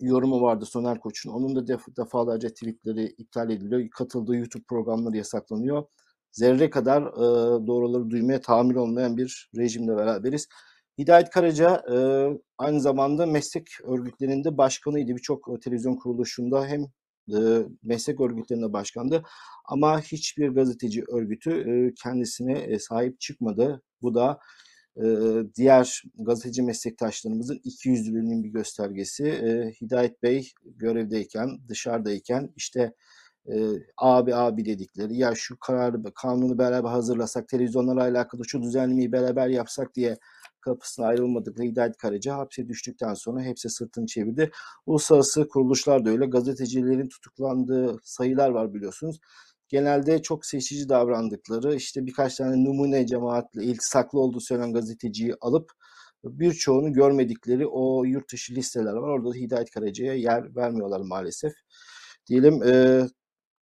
yorumu 0.00 0.42
vardı 0.42 0.66
Soner 0.66 1.00
Koç'un. 1.00 1.30
Onun 1.30 1.56
da 1.56 1.60
def- 1.60 1.96
defalarca 1.96 2.48
tweetleri 2.48 3.04
iptal 3.06 3.50
ediliyor. 3.50 3.90
Katıldığı 3.90 4.36
YouTube 4.36 4.64
programları 4.68 5.16
yasaklanıyor. 5.16 5.84
Zerre 6.32 6.70
kadar 6.70 7.02
e, 7.02 7.66
doğruları 7.66 8.10
duymaya 8.10 8.40
tahammül 8.40 8.76
olmayan 8.76 9.16
bir 9.16 9.50
rejimle 9.56 9.96
beraberiz. 9.96 10.48
Hidayet 10.98 11.30
Karaca 11.30 11.82
e, 11.92 11.96
aynı 12.58 12.80
zamanda 12.80 13.26
meslek 13.26 13.68
örgütlerinde 13.84 14.58
başkanıydı. 14.58 15.16
Birçok 15.16 15.62
televizyon 15.62 15.96
kuruluşunda 15.96 16.66
hem 16.66 16.82
e, 17.36 17.38
meslek 17.82 18.20
örgütlerinde 18.20 18.72
başkandı. 18.72 19.22
Ama 19.64 20.00
hiçbir 20.00 20.48
gazeteci 20.48 21.04
örgütü 21.08 21.50
e, 21.50 21.94
kendisine 22.02 22.58
e, 22.58 22.78
sahip 22.78 23.20
çıkmadı. 23.20 23.82
Bu 24.02 24.14
da 24.14 24.38
e, 24.96 25.04
diğer 25.56 26.02
gazeteci 26.18 26.62
meslektaşlarımızın 26.62 27.60
ikiyüzlülüğünün 27.64 28.44
bir 28.44 28.48
göstergesi. 28.48 29.24
E, 29.24 29.72
Hidayet 29.80 30.22
Bey 30.22 30.50
görevdeyken, 30.64 31.48
dışarıdayken 31.68 32.52
işte 32.56 32.92
e, 33.52 33.54
abi 33.96 34.34
abi 34.34 34.64
dedikleri 34.64 35.16
ya 35.16 35.32
şu 35.34 35.58
kararı 35.58 36.02
kanunu 36.14 36.58
beraber 36.58 36.90
hazırlasak 36.90 37.48
televizyonlarla 37.48 38.02
alakalı 38.02 38.42
şu 38.48 38.62
düzenlemeyi 38.62 39.12
beraber 39.12 39.48
yapsak 39.48 39.94
diye 39.94 40.16
kapısına 40.66 41.06
ayrılmadıkları 41.06 41.68
Hidayet 41.68 41.96
Karaca 41.96 42.36
hapse 42.36 42.68
düştükten 42.68 43.14
sonra 43.14 43.42
hepsi 43.42 43.70
sırtını 43.70 44.06
çevirdi. 44.06 44.50
Uluslararası 44.86 45.48
kuruluşlar 45.48 46.04
da 46.04 46.10
öyle. 46.10 46.26
Gazetecilerin 46.26 47.08
tutuklandığı 47.08 47.98
sayılar 48.02 48.50
var 48.50 48.74
biliyorsunuz. 48.74 49.20
Genelde 49.68 50.22
çok 50.22 50.46
seçici 50.46 50.88
davrandıkları 50.88 51.74
işte 51.74 52.06
birkaç 52.06 52.36
tane 52.36 52.64
numune 52.64 53.06
cemaatle 53.06 53.64
iltisaklı 53.64 54.20
olduğu 54.20 54.40
söylenen 54.40 54.72
gazeteciyi 54.72 55.34
alıp 55.40 55.70
birçoğunu 56.24 56.92
görmedikleri 56.92 57.66
o 57.66 58.04
yurt 58.04 58.32
dışı 58.32 58.54
listeler 58.54 58.92
var. 58.92 59.08
Orada 59.08 59.30
da 59.30 59.34
Hidayet 59.34 59.70
Karaca'ya 59.70 60.14
yer 60.14 60.56
vermiyorlar 60.56 61.00
maalesef. 61.00 61.52
Diyelim 62.28 62.62
e, 62.62 63.06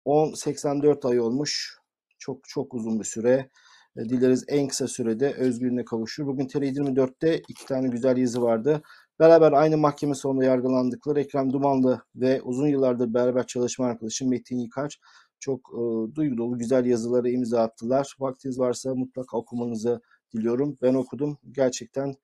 10-84 0.05 1.09
ay 1.09 1.19
olmuş. 1.19 1.77
Çok 2.19 2.39
çok 2.47 2.73
uzun 2.73 3.00
bir 3.00 3.05
süre. 3.05 3.50
E, 3.97 4.09
Dileriz 4.09 4.45
en 4.47 4.67
kısa 4.67 4.88
sürede 4.88 5.33
özgürlüğüne 5.33 5.85
kavuşur. 5.85 6.25
Bugün 6.27 6.47
TR24'te 6.47 7.41
iki 7.47 7.65
tane 7.65 7.88
güzel 7.88 8.17
yazı 8.17 8.41
vardı. 8.41 8.81
Beraber 9.19 9.51
aynı 9.51 9.77
mahkeme 9.77 10.15
sonunda 10.15 10.45
yargılandıkları 10.45 11.19
Ekrem 11.21 11.53
Dumanlı 11.53 12.01
ve 12.15 12.41
uzun 12.41 12.67
yıllardır 12.67 13.13
beraber 13.13 13.47
çalışma 13.47 13.85
arkadaşı 13.85 14.27
Metin 14.27 14.59
Yıkaç 14.59 15.00
çok 15.39 15.59
e, 15.73 16.15
duygu 16.15 16.38
dolu 16.38 16.57
güzel 16.57 16.85
yazıları 16.85 17.29
imza 17.29 17.62
attılar. 17.62 18.15
Vaktiniz 18.19 18.59
varsa 18.59 18.95
mutlaka 18.95 19.38
okumanızı 19.38 20.01
diliyorum. 20.35 20.77
Ben 20.81 20.93
okudum. 20.93 21.38
Gerçekten 21.51 22.15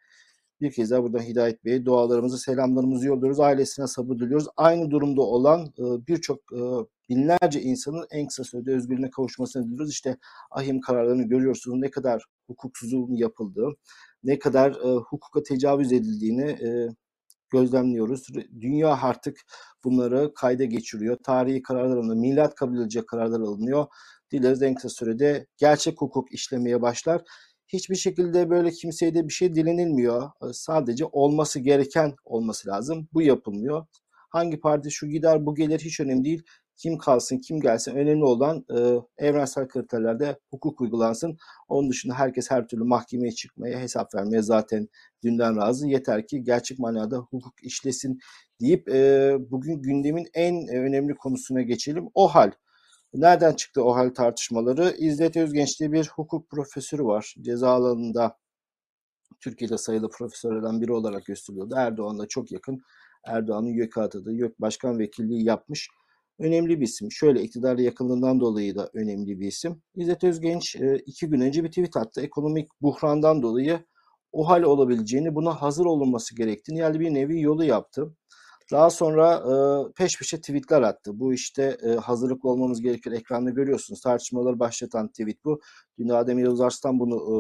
bir 0.62 0.72
kez 0.72 0.92
daha 0.92 1.04
buradan 1.04 1.20
Hidayet 1.20 1.66
Bey'e 1.66 1.86
dualarımızı, 1.86 2.38
selamlarımızı 2.38 3.08
yolluyoruz. 3.08 3.40
Ailesine 3.40 3.88
sabır 3.88 4.16
diliyoruz. 4.16 4.48
Aynı 4.58 4.92
durumda 4.92 5.22
olan 5.22 5.66
e, 5.66 6.08
birçok 6.08 6.40
e, 6.54 6.62
binlerce 7.10 7.62
insanın 7.62 8.08
en 8.12 8.28
kısa 8.28 8.44
sürede 8.44 8.72
özgürlüğüne 8.72 9.10
kavuşmasını 9.10 9.66
diliyoruz. 9.66 9.92
İşte 9.92 10.18
ahim 10.52 10.82
kararlarını 10.82 11.24
görüyorsunuz. 11.24 11.78
Ne 11.80 11.92
kadar 11.92 12.24
hukuksuzluğun 12.48 13.16
yapıldığı, 13.16 13.70
ne 14.24 14.40
kadar 14.40 14.72
e, 14.72 14.96
hukuka 14.96 15.44
tecavüz 15.44 15.94
edildiğini 15.94 16.50
e, 16.50 16.88
gözlemliyoruz. 17.50 18.28
Dünya 18.62 19.02
artık 19.02 19.38
bunları 19.84 20.34
kayda 20.34 20.66
geçiriyor. 20.66 21.18
Tarihi 21.24 21.62
kararlar 21.62 21.98
alınıyor. 21.98 22.16
Milat 22.16 22.56
kabul 22.56 22.76
edilecek 22.76 23.08
kararlar 23.08 23.40
alınıyor. 23.40 23.86
Dileriz 24.32 24.62
en 24.62 24.76
kısa 24.76 24.90
sürede 24.90 25.48
gerçek 25.58 26.02
hukuk 26.02 26.32
işlemeye 26.34 26.82
başlar. 26.82 27.22
Hiçbir 27.68 27.96
şekilde 27.96 28.50
böyle 28.50 28.72
kimseye 28.72 29.14
de 29.14 29.28
bir 29.28 29.34
şey 29.34 29.56
dilenilmiyor. 29.56 30.32
Sadece 30.54 31.06
olması 31.06 31.60
gereken 31.60 32.16
olması 32.26 32.70
lazım. 32.70 33.08
Bu 33.14 33.22
yapılmıyor. 33.22 33.86
Hangi 34.30 34.60
parti 34.60 34.92
şu 34.92 35.08
gider 35.08 35.46
bu 35.46 35.56
gelir 35.56 35.80
hiç 35.80 36.00
önemli 36.00 36.26
değil. 36.26 36.44
Kim 36.80 36.98
kalsın 36.98 37.38
kim 37.38 37.60
gelsin 37.60 37.96
önemli 37.96 38.24
olan 38.24 38.66
e, 38.78 38.78
evrensel 39.26 39.68
kriterlerde 39.68 40.40
hukuk 40.50 40.82
uygulansın. 40.82 41.38
Onun 41.68 41.90
dışında 41.90 42.14
herkes 42.14 42.52
her 42.52 42.68
türlü 42.68 42.84
mahkemeye 42.84 43.32
çıkmaya 43.32 43.80
hesap 43.80 44.16
vermeye 44.16 44.42
zaten 44.42 44.88
dünden 45.24 45.58
razı. 45.58 45.88
Yeter 45.88 46.28
ki 46.28 46.44
gerçek 46.44 46.80
manada 46.80 47.18
hukuk 47.18 47.64
işlesin 47.64 48.20
deyip 48.62 48.90
e, 48.90 49.36
bugün 49.52 49.82
gündemin 49.82 50.28
en 50.34 50.68
önemli 50.68 51.16
konusuna 51.16 51.62
geçelim. 51.62 52.10
O 52.14 52.28
hal. 52.28 52.52
Nereden 53.14 53.54
çıktı 53.54 53.84
o 53.84 53.96
hal 53.96 54.10
tartışmaları? 54.10 54.96
İzzet 54.98 55.38
Özgenç 55.38 55.80
diye 55.80 55.92
bir 55.92 56.08
hukuk 56.08 56.50
profesörü 56.50 57.04
var. 57.04 57.36
Ceza 57.42 57.70
alanında 57.70 58.38
Türkiye'de 59.40 59.78
sayılı 59.78 60.10
profesörlerden 60.10 60.82
biri 60.82 60.92
olarak 60.92 61.26
gösteriliyordu. 61.26 61.76
Erdoğan'la 61.78 62.28
çok 62.28 62.52
yakın. 62.52 62.82
Erdoğan'ın 63.26 63.68
YÖK 63.68 63.98
atadığı 63.98 64.34
YÖK 64.34 64.62
Başkan 64.62 65.00
Vekilliği 65.00 65.46
yapmış. 65.46 65.90
Önemli 66.40 66.80
bir 66.80 66.86
isim. 66.86 67.12
Şöyle 67.12 67.42
iktidarla 67.44 67.82
yakınlığından 67.82 68.40
dolayı 68.40 68.76
da 68.76 68.90
önemli 68.94 69.40
bir 69.40 69.48
isim. 69.48 69.82
İzzet 69.96 70.24
Özgenç 70.24 70.76
iki 71.06 71.30
gün 71.30 71.42
önce 71.42 71.64
bir 71.64 71.70
tweet 71.70 71.98
attı. 71.98 72.22
Ekonomik 72.22 72.70
buhrandan 72.82 73.42
dolayı 73.42 73.80
o 74.32 74.50
hal 74.50 74.64
olabileceğini, 74.64 75.36
buna 75.36 75.62
hazır 75.62 75.86
olunması 75.86 76.36
gerektiğini 76.36 76.80
yani 76.80 77.00
bir 77.00 77.14
nevi 77.14 77.42
yolu 77.42 77.64
yaptı. 77.64 78.16
Daha 78.72 78.90
sonra 78.90 79.36
e, 79.36 79.54
peş 79.94 80.20
peşe 80.20 80.38
tweetler 80.38 80.82
attı. 80.82 81.20
Bu 81.20 81.34
işte 81.34 81.78
e, 81.84 81.90
hazırlıklı 81.90 82.50
olmamız 82.50 82.82
gerekir. 82.82 83.12
Ekranda 83.12 83.50
görüyorsunuz. 83.50 84.02
Tartışmaları 84.02 84.60
başlatan 84.60 85.08
tweet 85.08 85.46
bu. 85.46 85.62
Dün 85.98 86.10
Adem 86.10 86.40
Yavuz 86.40 86.60
bunu 86.86 87.16
e, 87.16 87.36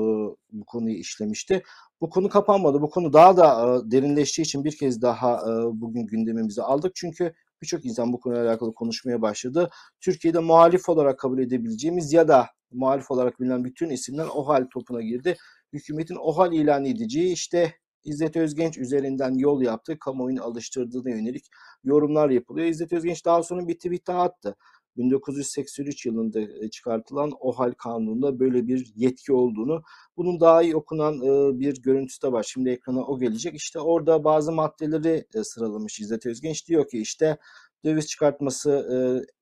bu 0.51 0.65
konuyu 0.65 0.95
işlemişti. 0.95 1.63
Bu 2.01 2.09
konu 2.09 2.29
kapanmadı. 2.29 2.81
Bu 2.81 2.89
konu 2.89 3.13
daha 3.13 3.37
da 3.37 3.75
e, 3.77 3.91
derinleştiği 3.91 4.45
için 4.45 4.63
bir 4.63 4.77
kez 4.77 5.01
daha 5.01 5.35
e, 5.35 5.81
bugün 5.81 6.07
gündemimize 6.07 6.61
aldık. 6.61 6.91
Çünkü 6.95 7.33
birçok 7.61 7.85
insan 7.85 8.13
bu 8.13 8.19
konuyla 8.19 8.49
alakalı 8.49 8.73
konuşmaya 8.73 9.21
başladı. 9.21 9.69
Türkiye'de 10.01 10.39
muhalif 10.39 10.89
olarak 10.89 11.19
kabul 11.19 11.39
edebileceğimiz 11.39 12.13
ya 12.13 12.27
da 12.27 12.47
muhalif 12.71 13.11
olarak 13.11 13.39
bilinen 13.39 13.63
bütün 13.63 13.89
isimler 13.89 14.25
OHAL 14.25 14.67
topuna 14.73 15.01
girdi. 15.01 15.37
Hükümetin 15.73 16.15
OHAL 16.15 16.53
ilan 16.53 16.85
edeceği 16.85 17.33
işte 17.33 17.73
İzzet 18.03 18.35
Özgenç 18.35 18.77
üzerinden 18.77 19.33
yol 19.33 19.61
yaptı. 19.61 19.99
Kamuoyunu 19.99 20.43
alıştırdığına 20.43 21.09
yönelik 21.09 21.45
yorumlar 21.83 22.29
yapılıyor. 22.29 22.67
İzzet 22.67 22.93
Özgenç 22.93 23.25
daha 23.25 23.43
sonra 23.43 23.67
bir 23.67 23.75
tweet 23.75 24.07
daha 24.07 24.23
attı. 24.23 24.55
1983 24.99 26.05
yılında 26.05 26.41
e, 26.41 26.69
çıkartılan 26.69 27.31
OHAL 27.39 27.73
kanununda 27.73 28.39
böyle 28.39 28.67
bir 28.67 28.93
yetki 28.95 29.33
olduğunu, 29.33 29.83
bunun 30.17 30.39
daha 30.39 30.61
iyi 30.61 30.75
okunan 30.75 31.15
e, 31.15 31.59
bir 31.59 31.81
görüntüsü 31.81 32.21
de 32.21 32.31
var. 32.31 32.45
Şimdi 32.49 32.69
ekrana 32.69 33.05
o 33.05 33.19
gelecek. 33.19 33.55
İşte 33.55 33.79
orada 33.79 34.23
bazı 34.23 34.51
maddeleri 34.51 35.25
e, 35.35 35.43
sıralamış 35.43 35.99
İzzet 35.99 36.25
Özgenç. 36.25 36.67
Diyor 36.67 36.87
ki 36.87 36.99
işte 36.99 37.37
döviz 37.85 38.07
çıkartması 38.07 38.85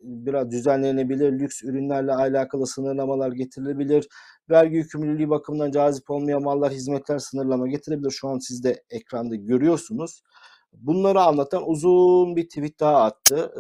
biraz 0.02 0.52
düzenlenebilir, 0.52 1.40
lüks 1.40 1.64
ürünlerle 1.64 2.14
alakalı 2.14 2.68
sınırlamalar 2.68 3.32
getirilebilir, 3.32 4.08
vergi 4.50 4.76
yükümlülüğü 4.76 5.30
bakımından 5.30 5.72
cazip 5.72 6.10
olmayan 6.10 6.44
mallar, 6.44 6.74
hizmetler 6.74 7.20
sınırlama 7.20 7.68
getirebilir. 7.68 8.12
Şu 8.12 8.28
an 8.28 8.40
siz 8.40 8.64
de 8.64 8.84
ekranda 8.90 9.36
görüyorsunuz. 9.36 10.22
Bunları 10.74 11.22
anlatan 11.22 11.70
uzun 11.70 12.36
bir 12.36 12.50
tweet 12.50 12.80
daha 12.80 13.04
attı. 13.04 13.52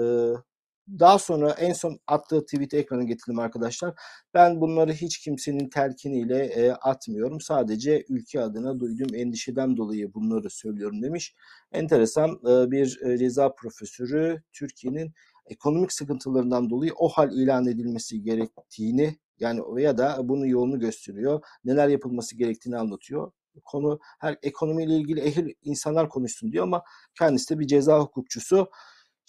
Daha 1.00 1.20
sonra 1.20 1.52
en 1.52 1.74
son 1.74 2.00
attığı 2.08 2.46
tweet'i 2.46 2.78
ekrana 2.78 3.04
getirdim 3.04 3.40
arkadaşlar. 3.40 3.94
Ben 4.34 4.62
bunları 4.62 4.94
hiç 4.94 5.18
kimsenin 5.18 5.70
telkiniyle 5.70 6.46
e, 6.46 6.72
atmıyorum. 6.72 7.42
Sadece 7.42 8.06
ülke 8.10 8.42
adına 8.42 8.80
duyduğum 8.80 9.16
endişeden 9.16 9.78
dolayı 9.78 10.14
bunları 10.14 10.50
söylüyorum 10.50 11.02
demiş. 11.04 11.36
Enteresan 11.72 12.30
e, 12.30 12.72
bir 12.72 13.02
e, 13.02 13.18
ceza 13.18 13.56
profesörü 13.56 14.42
Türkiye'nin 14.54 15.14
ekonomik 15.46 15.94
sıkıntılarından 15.94 16.70
dolayı 16.70 16.92
o 16.98 17.10
hal 17.10 17.32
ilan 17.32 17.68
edilmesi 17.68 18.24
gerektiğini 18.24 19.18
yani 19.40 19.82
ya 19.82 19.98
da 19.98 20.18
bunun 20.24 20.46
yolunu 20.46 20.80
gösteriyor. 20.80 21.42
Neler 21.66 21.88
yapılması 21.88 22.38
gerektiğini 22.38 22.78
anlatıyor. 22.78 23.32
Konu 23.66 24.00
her 24.20 24.38
ekonomiyle 24.44 24.96
ilgili 24.96 25.20
ehil 25.20 25.54
insanlar 25.64 26.10
konuşsun 26.10 26.52
diyor 26.52 26.64
ama 26.64 26.84
kendisi 27.20 27.56
de 27.56 27.60
bir 27.60 27.68
ceza 27.68 28.00
hukukçusu. 28.00 28.70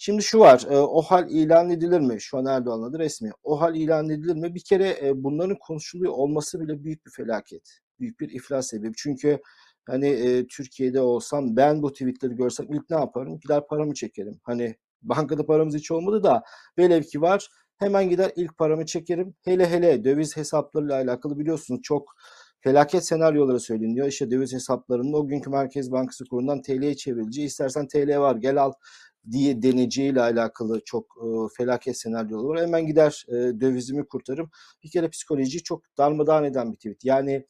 Şimdi 0.01 0.23
şu 0.23 0.39
var, 0.39 0.67
e, 0.69 0.77
o 0.77 1.01
hal 1.01 1.29
ilan 1.31 1.69
edilir 1.69 1.99
mi? 1.99 2.21
Şu 2.21 2.37
an 2.37 2.45
Erdoğan'ın 2.45 2.83
adı 2.83 2.99
resmi. 2.99 3.31
O 3.43 3.61
hal 3.61 3.75
ilan 3.75 4.09
edilir 4.09 4.35
mi? 4.35 4.55
Bir 4.55 4.63
kere 4.63 4.97
e, 5.03 5.23
bunların 5.23 5.57
konuşuluyor 5.59 6.13
olması 6.13 6.59
bile 6.61 6.83
büyük 6.83 7.05
bir 7.05 7.11
felaket. 7.11 7.79
Büyük 7.99 8.19
bir 8.19 8.29
iflas 8.29 8.67
sebebi. 8.67 8.93
Çünkü 8.97 9.39
hani 9.85 10.07
e, 10.07 10.47
Türkiye'de 10.47 11.01
olsam 11.01 11.55
ben 11.55 11.81
bu 11.83 11.93
tweetleri 11.93 12.35
görsem 12.35 12.65
ilk 12.73 12.89
ne 12.89 12.97
yaparım? 12.97 13.39
Gider 13.39 13.67
paramı 13.67 13.93
çekerim. 13.93 14.39
Hani 14.43 14.75
bankada 15.01 15.45
paramız 15.45 15.75
hiç 15.75 15.91
olmadı 15.91 16.23
da 16.23 16.43
velev 16.77 17.03
ki 17.03 17.21
var 17.21 17.49
Hemen 17.79 18.09
gider 18.09 18.31
ilk 18.35 18.57
paramı 18.57 18.85
çekerim. 18.85 19.35
Hele 19.45 19.69
hele 19.69 20.03
döviz 20.03 20.37
hesaplarıyla 20.37 20.95
alakalı 20.95 21.39
biliyorsunuz 21.39 21.81
çok 21.83 22.15
felaket 22.61 23.05
senaryoları 23.05 23.59
söyleniyor. 23.59 24.07
İşte 24.07 24.31
döviz 24.31 24.53
hesaplarının 24.53 25.13
o 25.13 25.27
günkü 25.27 25.49
Merkez 25.49 25.91
Bankası 25.91 26.25
kurundan 26.25 26.61
TL'ye 26.61 26.95
çevrileceği, 26.95 27.47
istersen 27.47 27.87
TL 27.87 28.19
var 28.19 28.35
gel 28.35 28.61
al 28.61 28.71
diye 29.31 29.61
deneceğiyle 29.61 30.21
alakalı 30.21 30.81
çok 30.85 31.05
e, 31.05 31.27
felaket 31.57 31.97
senaryolar 31.97 32.49
var. 32.49 32.61
Hemen 32.61 32.87
gider 32.87 33.25
e, 33.27 33.33
dövizimi 33.33 34.07
kurtarım. 34.07 34.49
Bir 34.83 34.91
kere 34.91 35.09
psikolojiyi 35.09 35.63
çok 35.63 35.83
darmadağın 35.97 36.43
eden 36.43 36.71
bir 36.71 36.77
tweet. 36.77 37.05
Yani 37.05 37.45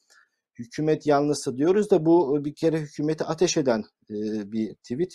hükümet 0.59 1.07
yanlısı 1.07 1.57
diyoruz 1.57 1.91
da 1.91 2.05
bu 2.05 2.45
bir 2.45 2.55
kere 2.55 2.79
hükümeti 2.79 3.23
ateş 3.23 3.57
eden 3.57 3.83
e, 4.09 4.15
bir 4.51 4.75
tweet. 4.75 5.13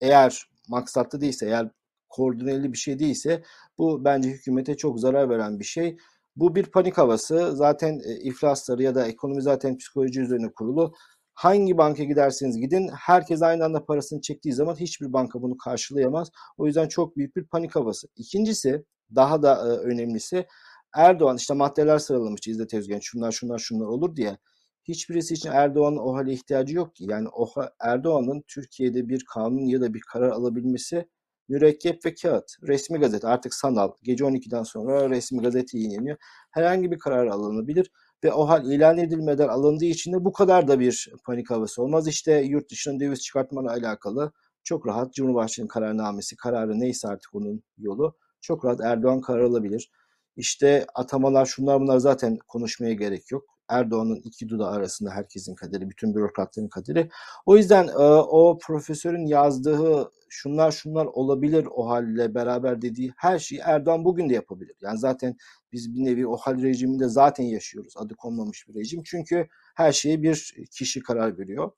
Eğer 0.00 0.42
maksatlı 0.68 1.20
değilse, 1.20 1.46
eğer 1.46 1.70
koordineli 2.08 2.72
bir 2.72 2.78
şey 2.78 2.98
değilse 2.98 3.42
bu 3.78 4.04
bence 4.04 4.28
hükümete 4.30 4.76
çok 4.76 5.00
zarar 5.00 5.30
veren 5.30 5.58
bir 5.60 5.64
şey. 5.64 5.96
Bu 6.36 6.54
bir 6.54 6.66
panik 6.66 6.98
havası. 6.98 7.56
Zaten 7.56 8.00
e, 8.04 8.14
iflasları 8.14 8.82
ya 8.82 8.94
da 8.94 9.06
ekonomi 9.06 9.42
zaten 9.42 9.76
psikoloji 9.76 10.20
üzerine 10.20 10.52
kurulu. 10.52 10.94
Hangi 11.38 11.78
banka 11.78 12.04
giderseniz 12.04 12.58
gidin 12.60 12.88
herkes 12.88 13.42
aynı 13.42 13.64
anda 13.64 13.84
parasını 13.84 14.20
çektiği 14.20 14.52
zaman 14.52 14.74
hiçbir 14.74 15.12
banka 15.12 15.42
bunu 15.42 15.56
karşılayamaz. 15.56 16.30
O 16.56 16.66
yüzden 16.66 16.88
çok 16.88 17.16
büyük 17.16 17.36
bir 17.36 17.44
panik 17.44 17.76
havası. 17.76 18.08
İkincisi 18.16 18.84
daha 19.14 19.42
da 19.42 19.54
e, 19.54 19.78
önemlisi 19.78 20.46
Erdoğan 20.94 21.36
işte 21.36 21.54
maddeler 21.54 21.98
sıralamış 21.98 22.46
İzzet 22.46 22.74
Özgen 22.74 22.98
şunlar 22.98 23.32
şunlar 23.32 23.58
şunlar 23.58 23.86
olur 23.86 24.16
diye. 24.16 24.38
Hiçbirisi 24.84 25.34
için 25.34 25.50
Erdoğan'ın 25.50 25.96
o 25.96 26.14
hale 26.14 26.32
ihtiyacı 26.32 26.76
yok 26.76 26.94
ki. 26.94 27.04
Yani 27.08 27.28
o 27.28 27.48
Erdoğan'ın 27.80 28.44
Türkiye'de 28.48 29.08
bir 29.08 29.24
kanun 29.34 29.66
ya 29.66 29.80
da 29.80 29.94
bir 29.94 30.00
karar 30.12 30.30
alabilmesi 30.30 31.08
mürekkep 31.48 32.06
ve 32.06 32.14
kağıt. 32.14 32.44
Resmi 32.62 32.98
gazete 32.98 33.28
artık 33.28 33.54
sanal. 33.54 33.92
Gece 34.02 34.24
12'den 34.24 34.62
sonra 34.62 35.10
resmi 35.10 35.42
gazete 35.42 35.78
yayınlanıyor. 35.78 36.16
Herhangi 36.50 36.90
bir 36.90 36.98
karar 36.98 37.26
alınabilir 37.26 37.90
ve 38.24 38.32
o 38.32 38.48
hal 38.48 38.72
ilan 38.72 38.98
edilmeden 38.98 39.48
alındığı 39.48 39.84
için 39.84 40.12
de 40.12 40.24
bu 40.24 40.32
kadar 40.32 40.68
da 40.68 40.80
bir 40.80 41.12
panik 41.24 41.50
havası 41.50 41.82
olmaz. 41.82 42.08
İşte 42.08 42.40
yurt 42.40 42.70
dışına 42.70 43.00
döviz 43.00 43.20
çıkartmayla 43.20 43.70
alakalı 43.70 44.32
çok 44.64 44.86
rahat 44.86 45.14
Cumhurbaşkanı 45.14 45.68
kararnamesi, 45.68 46.36
kararı 46.36 46.80
neyse 46.80 47.08
artık 47.08 47.34
onun 47.34 47.62
yolu 47.78 48.16
çok 48.40 48.64
rahat 48.64 48.80
Erdoğan 48.80 49.20
karar 49.20 49.40
alabilir. 49.40 49.90
İşte 50.36 50.86
atamalar 50.94 51.46
şunlar 51.46 51.80
bunlar 51.80 51.98
zaten 51.98 52.38
konuşmaya 52.48 52.92
gerek 52.92 53.30
yok. 53.30 53.44
Erdoğan'ın 53.68 54.20
iki 54.24 54.48
dudağı 54.48 54.70
arasında 54.70 55.10
herkesin 55.10 55.54
kaderi, 55.54 55.90
bütün 55.90 56.14
bürokratların 56.14 56.68
kaderi. 56.68 57.10
O 57.46 57.56
yüzden 57.56 57.88
o 58.28 58.58
profesörün 58.58 59.26
yazdığı 59.26 60.10
şunlar 60.30 60.72
şunlar 60.72 61.06
olabilir 61.06 61.68
o 61.70 61.88
halle 61.88 62.34
beraber 62.34 62.82
dediği 62.82 63.12
her 63.16 63.38
şeyi 63.38 63.60
Erdoğan 63.64 64.04
bugün 64.04 64.30
de 64.30 64.34
yapabilir. 64.34 64.76
Yani 64.80 64.98
zaten 64.98 65.36
biz 65.72 65.94
bir 65.94 66.04
nevi 66.04 66.26
o 66.26 66.36
hal 66.36 66.62
rejiminde 66.62 67.08
zaten 67.08 67.44
yaşıyoruz. 67.44 67.94
Adı 67.96 68.14
konmamış 68.14 68.68
bir 68.68 68.74
rejim. 68.74 69.02
Çünkü 69.04 69.48
her 69.76 69.92
şeye 69.92 70.22
bir 70.22 70.54
kişi 70.70 71.02
karar 71.02 71.38
veriyor. 71.38 71.70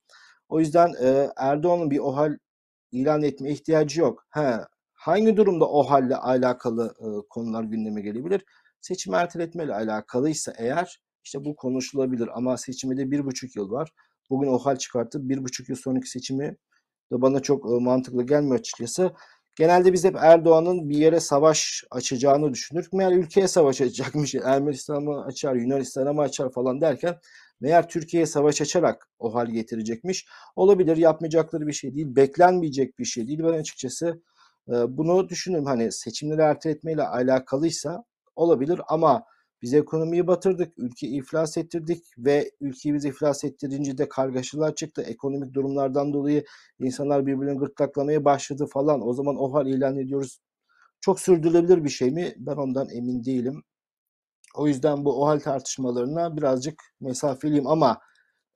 O 0.49 0.61
yüzden 0.61 0.93
e, 1.03 1.29
Erdoğan'ın 1.37 1.91
bir 1.91 1.99
o 1.99 2.17
hal 2.17 2.37
ilan 2.93 3.23
etme 3.23 3.51
ihtiyacı 3.51 4.01
yok. 4.01 4.27
He, 4.31 4.57
hangi 4.93 5.37
durumda 5.37 5.69
o 5.69 5.83
halle 5.83 6.17
alakalı 6.17 6.95
e, 7.01 7.07
konular 7.29 7.65
gündeme 7.65 8.01
gelebilir? 8.01 8.45
Seçim 8.81 9.15
erteletmeyle 9.15 9.75
alakalıysa 9.75 10.53
eğer 10.59 11.01
işte 11.25 11.45
bu 11.45 11.57
konuşulabilir 11.57 12.29
ama 12.35 12.57
seçime 12.57 12.97
de 12.97 13.11
bir 13.11 13.25
buçuk 13.25 13.57
yıl 13.57 13.71
var. 13.71 13.93
Bugün 14.31 14.49
o 14.49 14.59
hal 14.59 14.77
çıkartıp 14.77 15.29
bir 15.29 15.45
buçuk 15.45 15.69
yıl 15.69 15.77
sonraki 15.77 16.11
seçimi 16.11 16.57
de 17.13 17.23
bana 17.23 17.41
çok 17.41 17.65
mantıklı 17.65 18.27
gelmiyor 18.27 18.59
açıkçası. 18.59 19.13
Genelde 19.57 19.93
biz 19.93 20.05
hep 20.05 20.17
Erdoğan'ın 20.19 20.89
bir 20.89 20.97
yere 20.97 21.21
savaş 21.21 21.85
açacağını 21.91 22.53
düşünürük. 22.53 22.93
Meğer 22.93 23.13
ülkeye 23.13 23.49
savaş 23.49 23.81
açacakmış. 23.81 24.35
Ermenistan'a 24.45 25.25
açar, 25.25 25.55
Yunanistan'a 25.55 26.13
mı 26.13 26.21
açar 26.21 26.53
falan 26.53 26.81
derken 26.81 27.19
meğer 27.61 27.89
Türkiye'ye 27.89 28.27
savaş 28.27 28.61
açarak 28.61 29.09
o 29.19 29.35
hal 29.35 29.47
getirecekmiş. 29.47 30.27
Olabilir 30.57 30.97
yapmayacakları 30.97 31.67
bir 31.67 31.73
şey 31.73 31.95
değil. 31.95 32.17
Beklenmeyecek 32.17 32.99
bir 32.99 33.05
şey 33.05 33.27
değil. 33.29 33.39
Ben 33.43 33.59
açıkçası 33.59 34.23
bunu 34.69 35.29
düşünüyorum. 35.29 35.67
Hani 35.67 35.93
seçimleri 35.93 36.41
erteletmeyle 36.41 37.03
alakalıysa 37.03 38.05
olabilir 38.37 38.81
ama 38.89 39.25
biz 39.63 39.75
ekonomiyi 39.75 40.27
batırdık, 40.27 40.73
ülke 40.79 41.09
iflas 41.09 41.57
ettirdik 41.59 42.05
ve 42.19 42.51
ülkeyi 42.61 42.95
biz 42.95 43.05
iflas 43.05 43.45
ettirince 43.45 43.99
de 43.99 44.09
kargaşalar 44.09 44.75
çıktı. 44.75 45.03
Ekonomik 45.03 45.55
durumlardan 45.55 46.13
dolayı 46.13 46.45
insanlar 46.81 47.27
birbirini 47.27 47.59
gırtlaklamaya 47.59 48.25
başladı 48.25 48.67
falan. 48.73 49.09
O 49.09 49.15
zaman 49.15 49.37
o 49.37 49.55
hal 49.55 49.67
ilan 49.67 49.97
ediyoruz. 49.97 50.39
Çok 51.01 51.21
sürdürülebilir 51.21 51.85
bir 51.85 51.89
şey 51.89 52.11
mi? 52.11 52.35
Ben 52.37 52.57
ondan 52.57 52.89
emin 52.91 53.25
değilim. 53.25 53.63
O 54.55 54.67
yüzden 54.67 55.05
bu 55.05 55.23
OHAL 55.23 55.41
tartışmalarına 55.41 56.37
birazcık 56.37 56.83
mesafeliyim 57.01 57.67
ama 57.67 58.01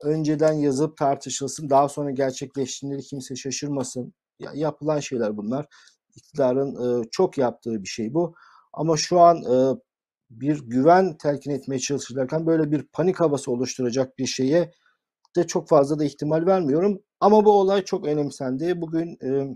önceden 0.02 0.52
yazıp 0.52 0.96
tartışılsın. 0.96 1.70
Daha 1.70 1.88
sonra 1.88 2.10
gerçekleştiğinde 2.10 2.98
kimse 2.98 3.36
şaşırmasın. 3.36 4.14
Ya, 4.38 4.50
yapılan 4.54 5.00
şeyler 5.00 5.36
bunlar. 5.36 5.66
İktidarın 6.16 7.02
e, 7.02 7.08
çok 7.10 7.38
yaptığı 7.38 7.82
bir 7.82 7.88
şey 7.88 8.14
bu. 8.14 8.34
Ama 8.72 8.96
şu 8.96 9.20
an 9.20 9.36
e, 9.36 9.76
bir 10.40 10.60
güven 10.60 11.16
telkin 11.18 11.50
etmeye 11.50 11.78
çalışırken 11.78 12.46
böyle 12.46 12.72
bir 12.72 12.82
panik 12.82 13.20
havası 13.20 13.52
oluşturacak 13.52 14.18
bir 14.18 14.26
şeye 14.26 14.72
de 15.36 15.46
çok 15.46 15.68
fazla 15.68 15.98
da 15.98 16.04
ihtimal 16.04 16.46
vermiyorum. 16.46 17.00
Ama 17.20 17.44
bu 17.44 17.52
olay 17.52 17.84
çok 17.84 18.06
önemsendi. 18.06 18.80
Bugün 18.80 19.18
e, 19.22 19.54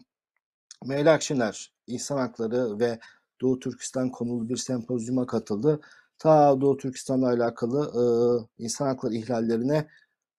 Meral 0.85 1.15
Akşener 1.15 1.73
insan 1.87 2.19
hakları 2.19 2.81
ve 2.81 2.99
Doğu 3.41 3.59
Türkistan 3.59 4.11
konulu 4.11 4.49
bir 4.49 4.57
sempozyuma 4.57 5.27
katıldı. 5.27 5.81
Ta 6.19 6.61
Doğu 6.61 6.77
Türkistan'la 6.77 7.29
alakalı 7.29 7.91
e, 7.95 8.03
insan 8.65 8.87
hakları 8.87 9.15
ihlallerine 9.15 9.89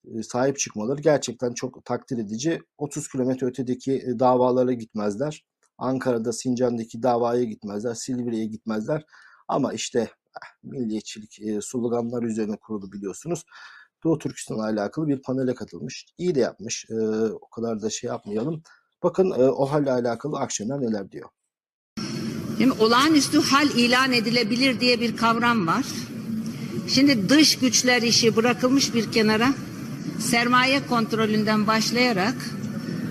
e, 0.06 0.24
sahip 0.24 0.60
çıkmaları 0.60 1.02
gerçekten 1.02 1.54
çok 1.54 1.86
takdir 1.86 2.18
edici. 2.18 2.62
30 2.78 3.08
kilometre 3.08 3.48
ötedeki 3.48 3.94
e, 3.94 4.20
davalara 4.20 4.74
gitmezler. 4.74 5.46
Ankara'da 5.78 6.34
Sincan'daki 6.34 7.04
davaya 7.04 7.44
gitmezler. 7.44 7.94
Silivri'ye 7.94 8.46
gitmezler. 8.46 9.06
Ama 9.48 9.74
işte 9.74 10.10
milliyetçilik 10.64 11.42
e, 11.42 11.60
sloganlar 11.62 12.24
üzerine 12.24 12.56
kurulu 12.56 12.92
biliyorsunuz. 12.92 13.44
Doğu 14.04 14.18
Türkistan'la 14.18 14.64
alakalı 14.64 15.08
bir 15.08 15.22
panele 15.22 15.54
katılmış. 15.54 16.06
İyi 16.18 16.36
de 16.36 16.40
yapmış. 16.40 16.86
E, 16.90 16.96
o 17.32 17.50
kadar 17.50 17.82
da 17.82 17.90
şey 17.90 18.08
yapmayalım. 18.08 18.64
Bakın 19.04 19.32
e, 19.32 19.44
o 19.44 19.66
halle 19.66 19.92
alakalı 19.92 20.40
Akşener 20.40 20.82
neler 20.82 21.12
diyor. 21.12 21.30
Şimdi 22.58 22.72
olağanüstü 22.72 23.42
hal 23.42 23.70
ilan 23.70 24.14
edilebilir 24.14 24.80
diye 24.80 25.02
bir 25.02 25.18
kavram 25.18 25.68
var. 25.68 25.86
Şimdi 26.88 27.30
dış 27.30 27.60
güçler 27.60 28.02
işi 28.02 28.36
bırakılmış 28.36 28.94
bir 28.94 29.12
kenara 29.12 29.54
sermaye 30.20 30.88
kontrolünden 30.88 31.68
başlayarak 31.68 32.36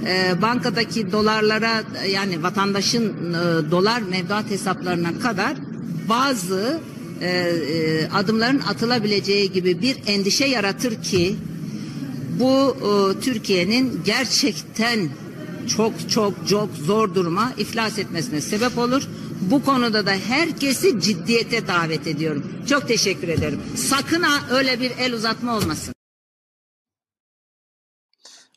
e, 0.07 0.43
bankadaki 0.43 1.13
dolarlara 1.13 1.83
yani 2.09 2.43
vatandaşın 2.43 3.35
e, 3.35 3.71
dolar 3.71 4.03
mevduat 4.03 4.51
hesaplarına 4.51 5.19
kadar 5.19 5.57
bazı 6.09 6.81
e, 7.21 7.29
e, 7.29 8.09
adımların 8.09 8.61
atılabileceği 8.61 9.53
gibi 9.53 9.83
bir 9.83 9.97
endişe 10.07 10.45
yaratır 10.45 11.03
ki 11.03 11.37
bu 12.41 12.77
e, 12.77 13.21
Türkiye'nin 13.21 14.01
gerçekten 14.05 15.09
çok 15.69 16.11
çok 16.11 16.49
çok 16.49 16.75
zor 16.75 17.15
duruma 17.15 17.53
iflas 17.59 17.99
etmesine 17.99 18.41
sebep 18.41 18.79
olur. 18.79 19.09
Bu 19.41 19.65
konuda 19.65 20.07
da 20.07 20.11
herkesi 20.11 21.01
ciddiyete 21.01 21.69
davet 21.69 22.07
ediyorum. 22.07 22.53
Çok 22.69 22.89
teşekkür 22.89 23.29
ederim. 23.29 23.61
Sakın 23.77 24.23
ha 24.23 24.57
öyle 24.57 24.81
bir 24.81 24.91
el 24.91 25.15
uzatma 25.15 25.57
olmasın. 25.57 25.95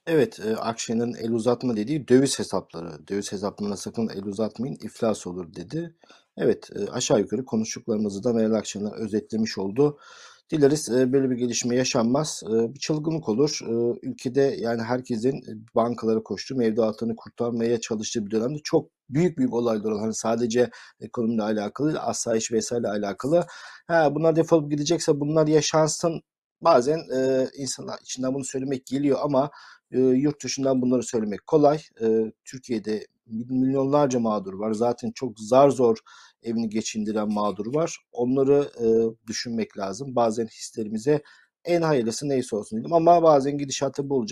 Evet, 0.08 0.40
e, 0.40 0.56
Akşener'in 0.56 1.14
el 1.14 1.32
uzatma 1.32 1.76
dediği 1.76 2.08
döviz 2.08 2.40
hesapları. 2.40 3.08
Döviz 3.08 3.32
hesaplarına 3.32 3.78
sakın 3.78 4.10
el 4.10 4.24
uzatmayın, 4.24 4.78
iflas 4.82 5.28
olur 5.28 5.56
dedi. 5.56 5.96
Evet, 6.42 6.70
e, 6.76 6.92
aşağı 6.92 7.20
yukarı 7.20 7.46
konuştuklarımızı 7.46 8.24
da 8.24 8.34
Meral 8.34 8.54
Akşener 8.54 8.92
özetlemiş 8.92 9.58
oldu. 9.58 10.00
Dileriz 10.52 10.90
e, 10.90 11.14
böyle 11.14 11.30
bir 11.30 11.36
gelişme 11.36 11.76
yaşanmaz. 11.76 12.44
E, 12.48 12.74
bir 12.74 12.80
çılgınlık 12.80 13.30
olur. 13.30 13.60
Ülkede 14.02 14.56
yani 14.60 14.82
herkesin 14.82 15.66
bankalara 15.76 16.24
koştuğu, 16.24 16.56
mevduatını 16.56 17.16
kurtarmaya 17.16 17.80
çalıştığı 17.82 18.26
bir 18.26 18.32
dönemde 18.32 18.60
çok 18.64 18.90
büyük 19.10 19.38
büyük 19.38 19.54
olaylar 19.54 19.92
olan 19.92 20.02
hani 20.02 20.14
sadece 20.14 20.70
ekonomiyle 21.00 21.44
alakalı 21.44 22.00
asayiş 22.00 22.52
vesaire 22.52 22.88
alakalı. 22.88 23.46
Ha, 23.88 24.16
bunlar 24.16 24.36
defolup 24.36 24.72
gidecekse 24.72 25.20
bunlar 25.20 25.48
yaşansın. 25.48 26.22
Bazen 26.62 27.00
e, 27.16 27.48
insanlar 27.58 28.00
içinden 28.02 28.34
bunu 28.34 28.44
söylemek 28.44 28.86
geliyor 28.86 29.20
ama 29.22 29.52
e, 29.92 30.00
yurt 30.00 30.44
dışından 30.44 30.82
bunları 30.82 31.04
söylemek 31.04 31.48
kolay. 31.48 31.80
E, 32.02 32.32
Türkiye'de 32.46 33.08
milyonlarca 33.32 34.20
mağdur 34.20 34.54
var. 34.54 34.74
Zaten 34.74 35.12
çok 35.12 35.40
zar 35.40 35.70
zor 35.70 35.98
evini 36.44 36.70
geçindiren 36.70 37.34
mağdur 37.34 37.76
var. 37.76 37.98
Onları 38.12 38.72
e, 38.80 38.88
düşünmek 39.28 39.78
lazım. 39.78 40.16
Bazen 40.16 40.48
hislerimize 40.48 41.22
En 41.66 41.82
hayırlısı 41.82 42.30
neyse 42.30 42.56
olsun 42.56 42.80
dedim 42.80 42.94
ama 42.94 43.24
bazen 43.24 43.58
gidişatı 43.58 44.10
bu 44.10 44.26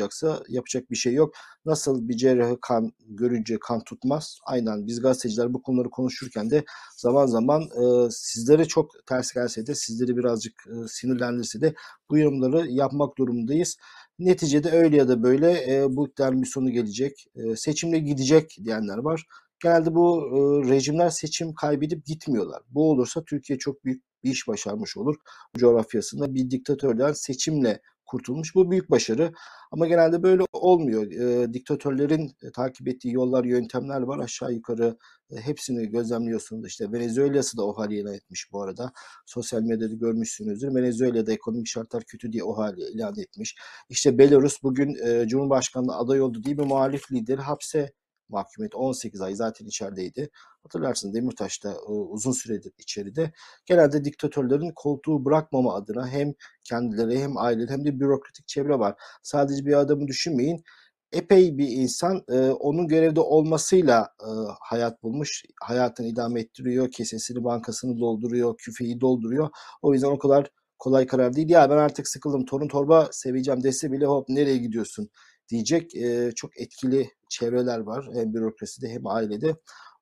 yapacak 0.50 0.92
bir 0.92 0.96
şey 0.96 1.14
yok. 1.14 1.34
Nasıl 1.66 2.08
bir 2.10 2.18
cerrahı 2.18 2.58
kan 2.62 2.92
görünce 3.06 3.58
kan 3.60 3.84
tutmaz. 3.84 4.40
Aynen 4.46 4.88
biz 4.88 5.02
gazeteciler 5.02 5.54
bu 5.54 5.62
konuları 5.62 5.90
konuşurken 5.90 6.50
de 6.50 6.64
zaman 6.98 7.26
zaman 7.26 7.62
e, 7.62 8.10
sizlere 8.12 8.66
çok 8.66 8.92
ters 9.08 9.34
gelse 9.34 9.68
de 9.68 9.76
sizleri 9.76 10.18
birazcık 10.18 10.54
e, 10.68 10.88
sinirlendirse 10.88 11.62
de 11.62 11.74
bu 12.10 12.18
yorumları 12.18 12.68
yapmak 12.68 13.18
durumundayız. 13.18 13.78
Neticede 14.20 14.72
öyle 14.72 14.98
ya 14.98 15.08
da 15.08 15.24
böyle 15.24 15.76
e, 15.76 15.96
bu 15.96 16.08
iktidarın 16.08 16.42
bir 16.42 16.48
sonu 16.48 16.72
gelecek. 16.72 17.26
E, 17.36 17.56
seçimle 17.56 18.00
gidecek 18.00 18.58
diyenler 18.64 18.98
var. 18.98 19.26
Genelde 19.64 19.96
bu 19.96 20.22
e, 20.22 20.70
rejimler 20.70 21.10
seçim 21.10 21.54
kaybedip 21.54 22.06
gitmiyorlar. 22.06 22.62
Bu 22.70 22.92
olursa 22.92 23.24
Türkiye 23.24 23.60
çok 23.60 23.86
büyük 23.86 24.04
bir 24.24 24.32
iş 24.32 24.48
başarmış 24.48 24.98
olur. 24.98 25.16
Bu 25.56 25.60
coğrafyasında 25.60 26.36
bir 26.36 26.52
diktatörden 26.52 27.14
seçimle 27.14 27.82
kurtulmuş. 28.10 28.56
Bu 28.56 28.72
büyük 28.72 28.92
başarı. 28.92 29.32
Ama 29.72 29.88
genelde 29.88 30.24
böyle 30.24 30.44
olmuyor. 30.54 31.12
E, 31.12 31.54
diktatörlerin 31.54 32.32
takip 32.54 32.88
ettiği 32.88 33.14
yollar, 33.14 33.44
yöntemler 33.46 34.02
var. 34.02 34.20
Aşağı 34.20 34.54
yukarı 34.54 34.98
e, 35.32 35.36
hepsini 35.36 35.90
gözlemliyorsunuz. 35.90 36.68
İşte 36.68 36.92
Venezuela'sı 36.92 37.58
da 37.58 37.66
o 37.66 37.78
hali 37.78 38.00
ilan 38.00 38.14
etmiş 38.14 38.48
bu 38.52 38.64
arada. 38.64 38.92
Sosyal 39.26 39.62
medyada 39.62 39.94
görmüşsünüzdür. 39.94 40.76
Venezuela'da 40.76 41.34
ekonomik 41.34 41.68
şartlar 41.68 42.04
kötü 42.04 42.32
diye 42.32 42.44
o 42.44 42.58
hali 42.58 42.82
ilan 42.82 43.14
etmiş. 43.20 43.56
İşte 43.90 44.18
Belarus 44.18 44.64
bugün 44.64 44.96
e, 45.08 45.28
Cumhurbaşkanlığı 45.28 45.96
aday 45.96 46.22
oldu 46.22 46.44
diye 46.44 46.58
bir 46.58 46.64
muhalif 46.64 47.12
lideri 47.12 47.42
hapse 47.42 47.92
mahkum 48.30 48.66
etti. 48.66 48.78
18 48.78 49.22
ay 49.22 49.36
zaten 49.36 49.66
içerideydi. 49.66 50.30
Hatırlarsınız 50.64 51.16
Demirtaş 51.16 51.64
da 51.64 51.72
e, 51.72 51.92
uzun 51.92 52.32
süredir 52.32 52.74
içeride. 52.78 53.32
Genelde 53.66 54.04
diktatörlerin 54.04 54.72
koltuğu 54.76 55.26
bırakmama 55.26 55.76
adına 55.76 56.08
hem 56.08 56.34
kendileri 56.64 57.20
hem 57.20 57.38
aileleri 57.38 57.72
hem 57.72 57.86
de 57.86 58.00
bürokratik 58.00 58.48
çevre 58.48 58.80
var. 58.80 58.96
Sadece 59.24 59.66
bir 59.66 59.74
adamı 59.80 60.08
düşünmeyin. 60.08 60.64
Epey 61.12 61.58
bir 61.58 61.68
insan 61.68 62.24
e, 62.30 62.40
onun 62.40 62.88
görevde 62.88 63.20
olmasıyla 63.20 64.10
e, 64.22 64.30
hayat 64.62 65.04
bulmuş. 65.04 65.44
Hayatını 65.62 66.08
idame 66.08 66.42
ettiriyor. 66.42 66.92
Kesesini 66.92 67.44
bankasını 67.44 68.00
dolduruyor. 68.00 68.58
Küfeyi 68.58 69.02
dolduruyor. 69.02 69.50
O 69.82 69.94
yüzden 69.94 70.08
o 70.08 70.18
kadar 70.20 70.52
kolay 70.80 71.08
karar 71.08 71.36
değil. 71.36 71.50
Ya 71.50 71.70
ben 71.70 71.78
artık 71.78 72.08
sıkıldım. 72.08 72.46
Torun 72.46 72.68
torba 72.68 73.10
seveceğim 73.12 73.64
dese 73.64 73.92
bile 73.92 74.06
hop 74.06 74.30
nereye 74.30 74.58
gidiyorsun 74.58 75.10
diyecek 75.50 75.96
e, 75.96 76.32
çok 76.36 76.62
etkili 76.62 77.10
çevreler 77.30 77.80
var. 77.80 78.10
Hem 78.14 78.34
bürokraside 78.34 78.90
hem 78.90 79.08
ailede. 79.08 79.56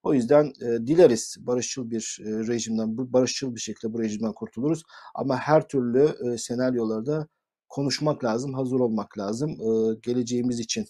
O 0.03 0.13
yüzden 0.13 0.45
e, 0.45 0.87
dileriz 0.87 1.35
barışçıl 1.39 1.91
bir 1.91 2.17
e, 2.21 2.29
rejimden, 2.29 2.97
bu 2.97 3.13
barışçıl 3.13 3.55
bir 3.55 3.59
şekilde 3.59 3.93
bu 3.93 3.99
rejimden 3.99 4.33
kurtuluruz. 4.33 4.83
Ama 5.15 5.37
her 5.37 5.67
türlü 5.67 6.15
e, 6.33 6.37
senaryolarda 6.37 7.27
konuşmak 7.69 8.23
lazım, 8.23 8.53
hazır 8.53 8.79
olmak 8.79 9.17
lazım 9.17 9.49
e, 9.51 9.95
geleceğimiz 10.01 10.59
için. 10.59 10.85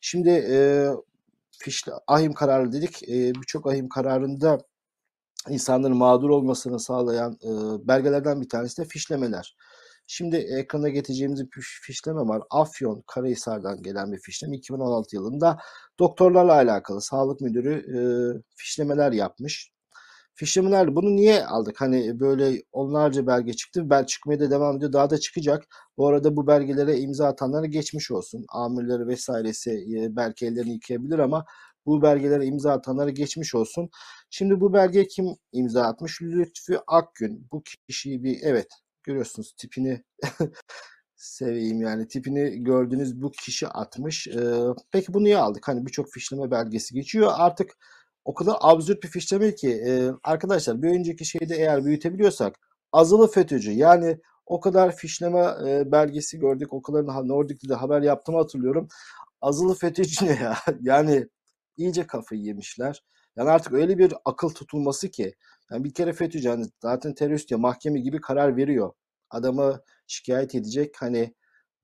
Şimdi 0.00 0.30
e, 0.30 0.88
fişle, 1.50 1.92
ahim 2.06 2.32
kararı 2.32 2.72
dedik. 2.72 3.02
E, 3.08 3.34
Birçok 3.34 3.66
ahim 3.66 3.88
kararında 3.88 4.58
insanların 5.48 5.96
mağdur 5.96 6.30
olmasını 6.30 6.80
sağlayan 6.80 7.32
e, 7.32 7.48
belgelerden 7.88 8.40
bir 8.40 8.48
tanesi 8.48 8.82
de 8.82 8.84
fişlemeler. 8.84 9.56
Şimdi 10.12 10.36
ekrana 10.36 10.88
getireceğimiz 10.88 11.40
bir 11.40 11.80
fişleme 11.82 12.20
var. 12.20 12.42
Afyon 12.50 13.04
Karahisar'dan 13.06 13.82
gelen 13.82 14.12
bir 14.12 14.18
fişleme. 14.18 14.56
2016 14.56 15.16
yılında 15.16 15.58
doktorlarla 15.98 16.52
alakalı 16.52 17.00
sağlık 17.00 17.40
müdürü 17.40 17.74
e, 17.74 18.00
fişlemeler 18.56 19.12
yapmış. 19.12 19.70
Fişlemeler 20.34 20.96
bunu 20.96 21.16
niye 21.16 21.46
aldık? 21.46 21.80
Hani 21.80 22.20
böyle 22.20 22.62
onlarca 22.72 23.26
belge 23.26 23.52
çıktı. 23.52 23.90
Bel 23.90 24.06
çıkmaya 24.06 24.40
da 24.40 24.50
devam 24.50 24.76
ediyor. 24.76 24.92
Daha 24.92 25.10
da 25.10 25.18
çıkacak. 25.18 25.64
Bu 25.96 26.08
arada 26.08 26.36
bu 26.36 26.46
belgelere 26.46 26.98
imza 26.98 27.28
atanlara 27.28 27.66
geçmiş 27.66 28.10
olsun. 28.10 28.44
Amirleri 28.48 29.06
vesairesi 29.06 29.70
e, 29.70 30.16
belki 30.16 30.46
ellerini 30.46 30.72
yıkayabilir 30.72 31.18
ama 31.18 31.44
bu 31.86 32.02
belgelere 32.02 32.46
imza 32.46 32.72
atanlara 32.72 33.10
geçmiş 33.10 33.54
olsun. 33.54 33.90
Şimdi 34.30 34.60
bu 34.60 34.72
belge 34.72 35.06
kim 35.06 35.26
imza 35.52 35.82
atmış? 35.82 36.22
Lütfü 36.22 36.80
Akgün. 36.86 37.48
Bu 37.52 37.62
kişiyi 37.88 38.24
bir 38.24 38.38
evet 38.42 38.68
görüyorsunuz 39.04 39.52
tipini 39.52 40.04
seveyim 41.16 41.82
yani 41.82 42.08
tipini 42.08 42.64
gördüğünüz 42.64 43.22
bu 43.22 43.30
kişi 43.30 43.68
atmış. 43.68 44.28
Ee, 44.28 44.54
peki 44.92 45.14
bunu 45.14 45.24
niye 45.24 45.38
aldık? 45.38 45.68
Hani 45.68 45.86
birçok 45.86 46.12
fişleme 46.12 46.50
belgesi 46.50 46.94
geçiyor. 46.94 47.30
Artık 47.34 47.76
o 48.24 48.34
kadar 48.34 48.56
absürt 48.60 49.02
bir 49.02 49.08
fişleme 49.08 49.54
ki 49.54 49.70
e, 49.70 50.10
arkadaşlar 50.24 50.82
bir 50.82 50.88
önceki 50.88 51.24
şeyde 51.24 51.56
eğer 51.56 51.84
büyütebiliyorsak 51.84 52.56
azılı 52.92 53.30
FETÖ'cü 53.30 53.72
yani 53.72 54.18
o 54.46 54.60
kadar 54.60 54.96
fişleme 54.96 55.54
e, 55.68 55.92
belgesi 55.92 56.38
gördük. 56.38 56.72
O 56.72 56.82
kadar 56.82 57.28
Nordic'de 57.28 57.74
haber 57.74 58.02
yaptığımı 58.02 58.38
hatırlıyorum. 58.38 58.88
Azılı 59.40 59.74
FETÖ'cü 59.74 60.26
ne 60.26 60.32
ya? 60.32 60.56
Yani 60.80 61.28
iyice 61.76 62.06
kafayı 62.06 62.42
yemişler. 62.42 63.02
Yani 63.40 63.50
artık 63.50 63.72
öyle 63.72 63.98
bir 63.98 64.14
akıl 64.24 64.48
tutulması 64.48 65.10
ki 65.10 65.34
yani 65.70 65.84
bir 65.84 65.94
kere 65.94 66.12
FETÖ'cü 66.12 66.48
yani 66.48 66.66
zaten 66.82 67.14
terörist 67.14 67.50
ya 67.50 67.58
mahkeme 67.58 68.00
gibi 68.00 68.20
karar 68.20 68.56
veriyor. 68.56 68.92
Adamı 69.30 69.80
şikayet 70.06 70.54
edecek 70.54 70.94
hani 70.98 71.34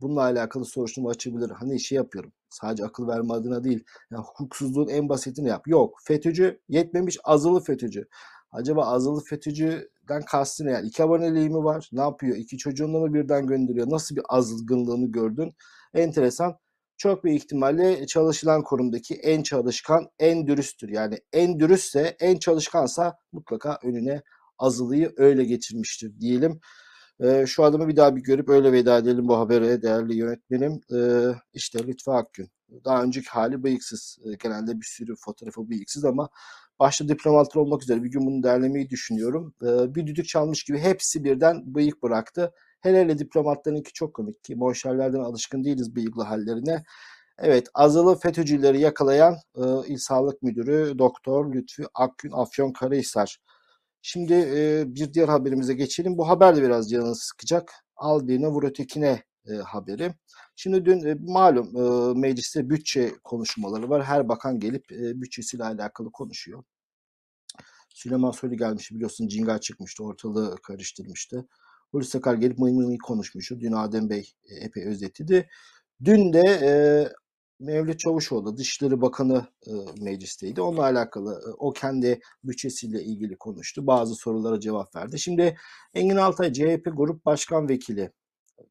bununla 0.01 0.23
alakalı 0.23 0.65
soruşturma 0.65 1.11
açabilir. 1.11 1.51
Hani 1.51 1.81
şey 1.81 1.97
yapıyorum. 1.97 2.33
Sadece 2.51 2.85
akıl 2.85 3.09
verme 3.09 3.35
adına 3.35 3.65
değil. 3.65 3.85
Yani 4.11 4.25
hukuksuzluğun 4.25 4.89
en 4.89 5.09
basitini 5.09 5.49
yap. 5.49 5.69
Yok. 5.69 5.99
FETÖ'cü 6.05 6.61
yetmemiş 6.69 7.19
azılı 7.25 7.61
FETÖ'cü. 7.61 8.09
Acaba 8.53 8.87
azılı 8.87 9.25
FETÖ'cüden 9.25 10.23
kastı 10.27 10.67
ne? 10.67 10.71
Yani 10.71 10.87
iki 10.89 11.03
aboneliği 11.03 11.49
mi 11.49 11.65
var? 11.65 11.89
Ne 11.93 12.01
yapıyor? 12.01 12.37
İki 12.37 12.59
çocuğunu 12.59 12.99
mu 12.99 13.15
birden 13.15 13.47
gönderiyor? 13.47 13.91
Nasıl 13.91 14.17
bir 14.17 14.23
azgınlığını 14.29 15.13
gördün? 15.13 15.55
Enteresan 15.95 16.59
çok 16.97 17.25
bir 17.25 17.33
ihtimalle 17.33 18.07
çalışılan 18.07 18.63
kurumdaki 18.63 19.15
en 19.15 19.43
çalışkan, 19.43 20.09
en 20.19 20.47
dürüsttür. 20.47 20.89
Yani 20.89 21.19
en 21.33 21.61
dürüstse, 21.61 22.17
en 22.21 22.39
çalışkansa 22.39 23.19
mutlaka 23.33 23.79
önüne 23.83 24.23
azılıyı 24.59 25.13
öyle 25.17 25.45
getirmiştir 25.45 26.21
diyelim. 26.21 26.61
E, 27.21 27.47
şu 27.47 27.65
adamı 27.65 27.89
bir 27.89 27.97
daha 27.97 28.17
bir 28.17 28.23
görüp 28.23 28.49
öyle 28.49 28.73
veda 28.73 28.99
edelim 28.99 29.29
bu 29.29 29.39
habere 29.39 29.83
değerli 29.83 30.17
yönetmenim. 30.17 30.81
E, 30.95 30.99
işte 31.53 31.87
Lütfü 31.87 32.11
Akgün. 32.11 32.51
Daha 32.85 33.03
önceki 33.03 33.29
hali 33.29 33.63
bıyıksız. 33.63 34.19
Genelde 34.43 34.81
bir 34.81 34.87
sürü 34.87 35.15
fotoğrafı 35.17 35.69
bıyıksız 35.71 36.05
ama 36.05 36.29
başta 36.79 37.09
diplomatlar 37.09 37.63
olmak 37.63 37.83
üzere 37.83 38.03
bir 38.03 38.11
gün 38.11 38.27
bunu 38.27 38.43
derlemeyi 38.43 38.91
düşünüyorum. 38.91 39.55
E, 39.63 39.95
bir 39.95 40.07
düdük 40.07 40.29
çalmış 40.29 40.65
gibi 40.65 40.79
hepsi 40.79 41.25
birden 41.25 41.75
bıyık 41.75 42.03
bıraktı. 42.03 42.53
Hele 42.87 43.01
hele 43.01 43.19
diplomatlarınki 43.19 43.93
çok 43.93 44.15
komik 44.15 44.45
ki 44.45 44.61
boşverlerden 44.61 45.21
alışkın 45.21 45.65
değiliz 45.65 45.97
bıyıklı 45.97 46.23
hallerine. 46.23 46.85
Evet, 47.39 47.69
azılı 47.75 48.19
FETÖ'cüleri 48.19 48.81
yakalayan 48.81 49.35
e, 49.57 49.63
İl 49.87 49.99
Sağlık 49.99 50.43
Müdürü 50.43 50.99
Doktor 50.99 51.55
Lütfü 51.55 51.85
Akgün 51.95 52.31
Afyon 52.33 52.73
Karahisar. 52.73 53.39
Şimdi 54.03 54.35
e, 54.35 54.85
bir 54.87 55.15
diğer 55.15 55.29
haberimize 55.29 55.75
geçelim. 55.75 56.19
Bu 56.19 56.29
haber 56.29 56.57
de 56.57 56.63
biraz 56.63 56.91
canını 56.91 57.15
sıkacak. 57.17 57.73
Al 57.97 58.21
vur 58.29 58.63
ötekine 58.63 59.23
e, 59.47 59.55
haberi. 59.55 60.15
Şimdi 60.57 60.85
dün 60.85 61.07
e, 61.07 61.15
malum 61.21 61.77
e, 61.77 62.15
mecliste 62.21 62.71
bütçe 62.71 63.13
konuşmaları 63.25 63.91
var. 63.91 64.05
Her 64.05 64.29
bakan 64.29 64.59
gelip 64.61 64.93
e, 64.93 65.21
bütçesiyle 65.21 65.65
alakalı 65.65 66.13
konuşuyor. 66.13 66.65
Süleyman 67.95 68.31
Soylu 68.31 68.57
gelmişti 68.57 68.95
biliyorsun 68.95 69.29
cinga 69.29 69.59
çıkmıştı 69.59 70.05
ortalığı 70.05 70.57
karıştırmıştı. 70.63 71.47
Hulusi 71.91 72.19
Akar 72.19 72.35
gelip 72.35 72.59
mıy 72.59 72.73
mıy 72.73 72.87
mıy 72.87 72.99
konuşmuştu. 72.99 73.61
Dün 73.61 73.73
Adem 73.73 74.11
Bey 74.11 74.33
e, 74.45 74.55
epey 74.55 74.85
özetledi. 74.87 75.49
Dün 76.05 76.33
de 76.33 76.43
e, 76.63 76.71
Mevlüt 77.61 77.99
Çavuşoğlu 77.99 78.57
Dışişleri 78.57 79.01
Bakanı 79.01 79.47
e, 79.67 79.73
meclisteydi. 80.01 80.61
Onunla 80.61 80.83
alakalı 80.83 81.43
e, 81.49 81.51
o 81.59 81.73
kendi 81.73 82.21
bütçesiyle 82.45 83.03
ilgili 83.03 83.37
konuştu. 83.37 83.87
Bazı 83.87 84.15
sorulara 84.15 84.61
cevap 84.61 84.97
verdi. 84.97 85.19
Şimdi 85.19 85.57
Engin 85.95 86.17
Altay 86.17 86.53
CHP 86.53 86.85
Grup 86.97 87.25
Başkan 87.27 87.69
Vekili 87.69 88.13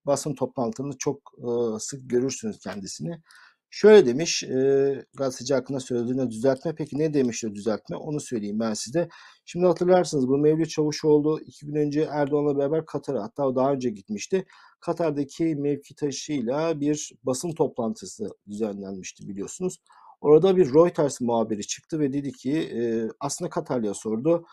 basın 0.06 0.36
toplantılarında 0.36 0.96
çok 1.00 1.32
e, 1.38 1.80
sık 1.80 2.10
görürsünüz 2.10 2.60
kendisini. 2.60 3.22
Şöyle 3.70 4.06
demiş, 4.06 4.44
e, 4.44 5.06
gazeteci 5.18 5.54
hakkında 5.54 5.80
söylediğine 5.80 6.30
düzeltme. 6.30 6.76
Peki 6.78 7.00
ne 7.00 7.14
demişti 7.14 7.56
düzeltme? 7.56 7.98
Onu 7.98 8.20
söyleyeyim 8.20 8.60
ben 8.60 8.74
size. 8.74 9.10
Şimdi 9.46 9.66
hatırlarsınız 9.66 10.28
bu 10.28 10.38
Mevlüt 10.38 10.70
Çavuşoğlu 10.70 11.40
iki 11.46 11.66
gün 11.66 11.76
önce 11.76 12.08
Erdoğan'la 12.12 12.58
beraber 12.58 12.86
Katar'a 12.86 13.24
hatta 13.24 13.56
daha 13.56 13.74
önce 13.74 13.90
gitmişti. 13.90 14.46
Katar'daki 14.80 15.56
mevkitaşıyla 15.56 16.80
bir 16.80 17.12
basın 17.24 17.52
toplantısı 17.52 18.28
düzenlenmişti 18.50 19.28
biliyorsunuz. 19.28 19.78
Orada 20.22 20.58
bir 20.58 20.74
Reuters 20.74 21.22
muhabiri 21.22 21.68
çıktı 21.68 22.00
ve 22.00 22.14
dedi 22.14 22.32
ki 22.32 22.52
e, 22.52 23.10
aslında 23.20 23.50
Katar'ya 23.50 23.94
sordu. 23.94 24.46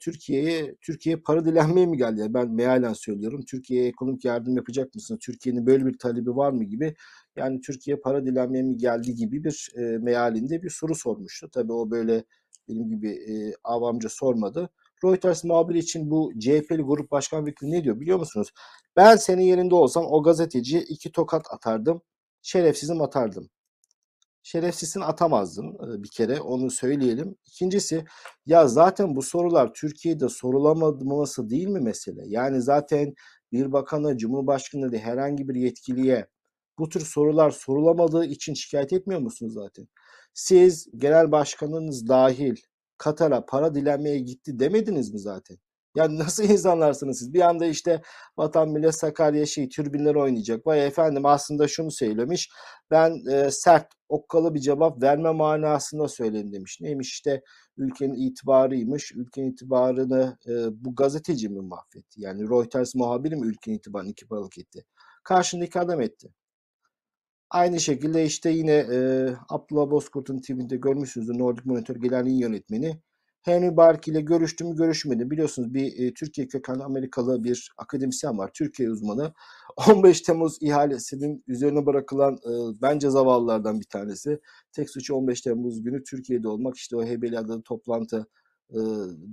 Türkiye'ye 0.00 0.74
Türkiye 0.82 1.16
para 1.16 1.44
dilenmeye 1.44 1.86
mi 1.86 1.96
geldi? 1.96 2.26
Ben 2.28 2.50
mealen 2.50 2.92
söylüyorum. 2.92 3.40
Türkiye'ye 3.50 3.88
ekonomik 3.88 4.24
yardım 4.24 4.56
yapacak 4.56 4.94
mısınız? 4.94 5.20
Türkiye'nin 5.22 5.66
böyle 5.66 5.86
bir 5.86 5.98
talebi 5.98 6.36
var 6.36 6.52
mı 6.52 6.64
gibi. 6.64 6.94
Yani 7.36 7.60
Türkiye 7.60 7.96
para 7.96 8.26
dilenmeye 8.26 8.62
mi 8.62 8.76
geldi 8.76 9.14
gibi 9.14 9.44
bir 9.44 9.68
e, 9.76 9.80
mealinde 9.98 10.62
bir 10.62 10.70
soru 10.70 10.94
sormuştu. 10.94 11.50
Tabii 11.50 11.72
o 11.72 11.90
böyle 11.90 12.24
benim 12.68 12.88
gibi 12.88 13.10
e, 13.10 13.54
avamca 13.64 14.08
sormadı. 14.08 14.70
Reuters 15.04 15.44
muhabiri 15.44 15.78
için 15.78 16.10
bu 16.10 16.32
CHP'li 16.38 16.82
grup 16.82 17.10
başkan 17.10 17.46
vekili 17.46 17.70
ne 17.70 17.84
diyor 17.84 18.00
biliyor 18.00 18.18
musunuz? 18.18 18.48
Ben 18.96 19.16
senin 19.16 19.42
yerinde 19.42 19.74
olsam 19.74 20.06
o 20.08 20.22
gazeteciye 20.22 20.82
iki 20.82 21.12
tokat 21.12 21.46
atardım. 21.50 22.02
Şerefsizim 22.42 23.02
atardım. 23.02 23.50
Şerefsizsin 24.42 25.00
atamazdın 25.00 25.68
e, 25.74 26.02
bir 26.02 26.10
kere 26.10 26.40
onu 26.40 26.70
söyleyelim. 26.70 27.36
İkincisi 27.46 28.04
ya 28.46 28.68
zaten 28.68 29.16
bu 29.16 29.22
sorular 29.22 29.74
Türkiye'de 29.74 30.28
sorulamaması 30.28 31.50
değil 31.50 31.68
mi 31.68 31.80
mesele? 31.80 32.22
Yani 32.26 32.62
zaten 32.62 33.14
bir 33.52 33.72
bakana, 33.72 34.18
cumhurbaşkanı 34.18 34.96
herhangi 34.98 35.48
bir 35.48 35.54
yetkiliye 35.54 36.26
bu 36.78 36.88
tür 36.88 37.00
sorular 37.00 37.50
sorulamadığı 37.50 38.24
için 38.24 38.54
şikayet 38.54 38.92
etmiyor 38.92 39.20
musunuz 39.20 39.54
zaten? 39.54 39.88
Siz 40.34 40.88
genel 40.96 41.32
başkanınız 41.32 42.08
dahil 42.08 42.56
Katar'a 42.98 43.46
para 43.46 43.74
dilenmeye 43.74 44.18
gitti 44.18 44.58
demediniz 44.58 45.12
mi 45.12 45.18
zaten? 45.18 45.58
Yani 45.96 46.18
nasıl 46.18 46.44
insanlarsınız 46.44 47.18
siz? 47.18 47.34
Bir 47.34 47.40
anda 47.40 47.66
işte 47.66 48.02
Vatan 48.38 48.68
Millet 48.68 48.94
Sakarya 48.94 49.46
şey 49.46 49.68
türbinler 49.68 50.14
oynayacak. 50.14 50.66
Vay 50.66 50.86
efendim 50.86 51.26
aslında 51.26 51.68
şunu 51.68 51.90
söylemiş. 51.90 52.50
Ben 52.90 53.26
e, 53.32 53.50
sert, 53.50 53.86
okkalı 54.08 54.54
bir 54.54 54.60
cevap 54.60 55.02
verme 55.02 55.30
manasında 55.30 56.08
söyledim 56.08 56.52
demiş. 56.52 56.78
Neymiş 56.80 57.12
işte 57.12 57.42
ülkenin 57.76 58.14
itibarıymış. 58.14 59.12
Ülkenin 59.12 59.52
itibarını 59.52 60.38
e, 60.48 60.84
bu 60.84 60.94
gazeteci 60.94 61.48
mi 61.48 61.60
mahvetti? 61.60 62.20
Yani 62.20 62.42
Reuters 62.42 62.94
muhabiri 62.94 63.36
mi 63.36 63.46
ülkenin 63.46 63.76
itibarını 63.76 64.10
iki 64.10 64.30
balık 64.30 64.58
etti? 64.58 64.84
Karşındaki 65.24 65.80
adam 65.80 66.00
etti. 66.00 66.28
Aynı 67.50 67.80
şekilde 67.80 68.24
işte 68.24 68.50
yine 68.50 68.72
e, 68.72 69.28
Abdullah 69.48 69.90
Bozkurt'un 69.90 70.38
tweetinde 70.38 70.76
görmüşsünüzdür 70.76 71.38
Nordic 71.38 71.62
Monitor 71.64 71.96
gelen 71.96 72.26
iyi 72.26 72.40
yönetmeni. 72.40 73.00
Henry 73.44 73.76
Bark 73.76 74.08
ile 74.08 74.20
görüştü 74.20 74.64
mü 74.64 74.76
görüşmedi. 74.76 75.30
Biliyorsunuz 75.30 75.74
bir 75.74 75.98
e, 75.98 76.14
Türkiye 76.14 76.48
kökenli 76.48 76.84
Amerikalı 76.84 77.44
bir 77.44 77.72
akademisyen 77.78 78.38
var. 78.38 78.50
Türkiye 78.54 78.90
uzmanı. 78.90 79.32
15 79.90 80.20
Temmuz 80.20 80.58
ihalesinin 80.60 81.44
üzerine 81.46 81.86
bırakılan 81.86 82.34
e, 82.34 82.52
bence 82.82 83.10
zavallılardan 83.10 83.80
bir 83.80 83.86
tanesi. 83.86 84.40
Tek 84.72 84.90
suçu 84.90 85.14
15 85.14 85.40
Temmuz 85.40 85.82
günü 85.82 86.04
Türkiye'de 86.04 86.48
olmak. 86.48 86.76
işte 86.76 86.96
o 86.96 87.04
Heybeliada'da 87.04 87.62
toplantı 87.62 88.26
e, 88.70 88.78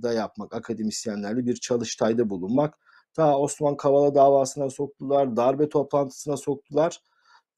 da 0.02 0.12
yapmak. 0.12 0.54
Akademisyenlerle 0.54 1.46
bir 1.46 1.56
çalıştayda 1.56 2.30
bulunmak. 2.30 2.78
Ta 3.14 3.38
Osman 3.38 3.76
Kavala 3.76 4.14
davasına 4.14 4.70
soktular. 4.70 5.36
Darbe 5.36 5.68
toplantısına 5.68 6.36
soktular. 6.36 7.00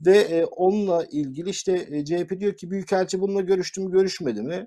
Ve 0.07 0.19
e, 0.19 0.45
onunla 0.45 1.05
ilgili 1.05 1.51
işte 1.51 1.73
e, 1.90 2.05
CHP 2.05 2.40
diyor 2.40 2.57
ki 2.57 2.71
Büyükelçi 2.71 3.21
bununla 3.21 3.40
görüştü 3.40 3.81
mü 3.81 3.93
görüşmedi 3.93 4.43
mi? 4.43 4.67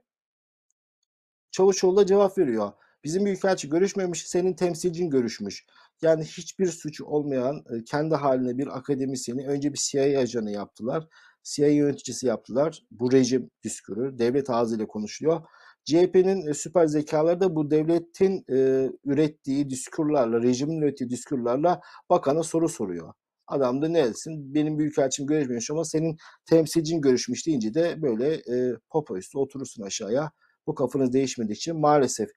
Çavuşoğlu 1.51 1.97
da 1.97 2.05
cevap 2.05 2.37
veriyor. 2.37 2.71
Bizim 3.03 3.25
Büyükelçi 3.25 3.69
görüşmemiş, 3.69 4.27
senin 4.27 4.53
temsilcin 4.53 5.09
görüşmüş. 5.09 5.65
Yani 6.01 6.23
hiçbir 6.23 6.67
suçu 6.67 7.05
olmayan 7.05 7.57
e, 7.57 7.83
kendi 7.83 8.15
haline 8.15 8.57
bir 8.57 8.77
akademisyeni 8.77 9.47
önce 9.47 9.73
bir 9.73 9.79
CIA 9.79 10.19
ajanı 10.19 10.51
yaptılar. 10.51 11.07
CIA 11.43 11.67
yöneticisi 11.67 12.27
yaptılar. 12.27 12.83
Bu 12.91 13.11
rejim 13.11 13.51
düskürü. 13.63 14.19
Devlet 14.19 14.49
ağzıyla 14.49 14.87
konuşuyor. 14.87 15.41
CHP'nin 15.85 16.47
e, 16.47 16.53
süper 16.53 16.85
zekaları 16.85 17.39
da 17.39 17.55
bu 17.55 17.71
devletin 17.71 18.45
e, 18.49 18.89
ürettiği 19.05 19.69
diskurlarla, 19.69 20.41
rejimin 20.41 20.81
ürettiği 20.81 21.09
diskurlarla 21.09 21.81
bakana 22.09 22.43
soru 22.43 22.69
soruyor. 22.69 23.13
Adam 23.47 23.81
da 23.81 23.87
ne 23.87 23.99
etsin? 23.99 24.53
Benim 24.53 24.79
büyükelçim 24.79 25.27
görüşmemiş 25.27 25.71
ama 25.71 25.85
senin 25.85 26.17
temsilcin 26.45 27.01
görüşmüş 27.01 27.47
deyince 27.47 27.73
de 27.73 28.01
böyle 28.01 28.33
e, 28.33 28.75
popo 28.89 29.17
üstü 29.17 29.37
oturursun 29.37 29.83
aşağıya. 29.83 30.31
Bu 30.67 30.75
kafanız 30.75 31.13
değişmedikçe 31.13 31.71
maalesef 31.71 32.29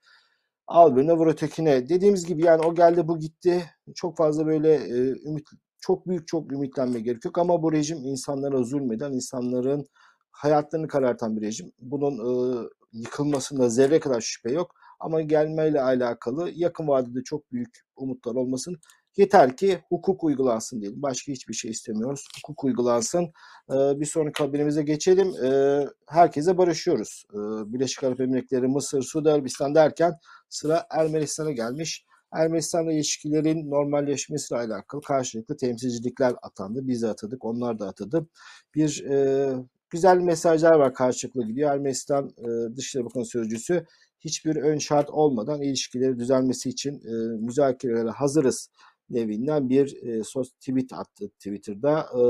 al 0.67 0.97
birine 0.97 1.13
vur 1.13 1.27
ötekine. 1.27 1.89
Dediğimiz 1.89 2.27
gibi 2.27 2.45
yani 2.45 2.63
o 2.67 2.75
geldi 2.75 3.09
bu 3.09 3.19
gitti. 3.19 3.65
Çok 3.95 4.17
fazla 4.17 4.47
böyle 4.47 4.75
e, 4.75 4.99
ümit 5.29 5.49
çok 5.81 6.09
büyük 6.09 6.29
çok 6.29 6.53
ümitlenme 6.53 7.01
gerek 7.01 7.25
yok 7.25 7.39
ama 7.39 7.63
bu 7.63 7.73
rejim 7.73 7.99
insanlara 7.99 8.63
zulmeden, 8.63 9.13
insanların 9.13 9.87
hayatlarını 10.31 10.89
karartan 10.89 11.37
bir 11.37 11.43
rejim. 11.43 11.73
Bunun 11.79 12.15
e, 12.19 12.69
yıkılmasında 12.93 13.69
zerre 13.69 14.01
kadar 14.01 14.21
şüphe 14.21 14.53
yok. 14.53 14.75
Ama 15.01 15.21
gelmeyle 15.23 15.83
alakalı 15.83 16.51
yakın 16.55 16.89
vadede 16.89 17.23
çok 17.25 17.53
büyük 17.53 17.79
umutlar 17.97 18.35
olmasın. 18.35 18.77
Yeter 19.17 19.57
ki 19.57 19.79
hukuk 19.89 20.25
uygulansın 20.25 20.81
diyelim. 20.81 21.03
Başka 21.03 21.33
hiçbir 21.33 21.55
şey 21.55 21.71
istemiyoruz. 21.71 22.29
Hukuk 22.37 22.65
uygulansın. 22.65 23.25
Ee, 23.71 24.01
bir 24.01 24.07
sonraki 24.07 24.43
haberimize 24.43 24.83
geçelim. 24.83 25.45
Ee, 25.45 25.87
herkese 26.07 26.59
barışıyoruz. 26.59 27.25
Ee, 27.33 27.37
Birleşik 27.73 28.05
Arap 28.05 28.21
Emirlikleri, 28.21 28.69
Mısır, 28.69 29.03
Suudi 29.03 29.31
Arabistan 29.31 29.75
derken 29.75 30.13
sıra 30.49 30.87
Ermenistan'a 30.91 31.51
gelmiş. 31.51 32.05
Ermenistan'la 32.33 32.93
ilişkilerin 32.93 33.71
normalleşmesiyle 33.71 34.61
alakalı 34.61 35.01
karşılıklı 35.01 35.57
temsilcilikler 35.57 36.35
atandı. 36.43 36.89
Biz 36.89 37.03
de 37.03 37.09
atadık, 37.09 37.45
onlar 37.45 37.79
da 37.79 37.89
atadı. 37.89 38.27
Bir 38.75 39.05
e, 39.11 39.53
güzel 39.91 40.17
mesajlar 40.17 40.75
var 40.75 40.95
karşılıklı 40.95 41.47
gidiyor. 41.47 41.71
Ermenistan 41.71 42.31
e, 42.39 42.77
Dışişleri 42.77 43.05
Bakanı 43.05 43.25
Sözcüsü 43.25 43.87
hiçbir 44.21 44.57
ön 44.57 44.79
şart 44.79 45.11
olmadan 45.11 45.63
ilişkileri 45.63 46.19
düzelmesi 46.19 46.69
için 46.69 46.95
e, 46.95 47.13
müzakerelere 47.47 48.11
hazırız 48.11 48.71
nevinden 49.11 49.69
bir 49.69 50.03
e, 50.03 50.25
sos 50.25 50.51
tweet 50.53 50.93
attı 50.93 51.29
Twitter'da. 51.29 52.01
E, 52.01 52.23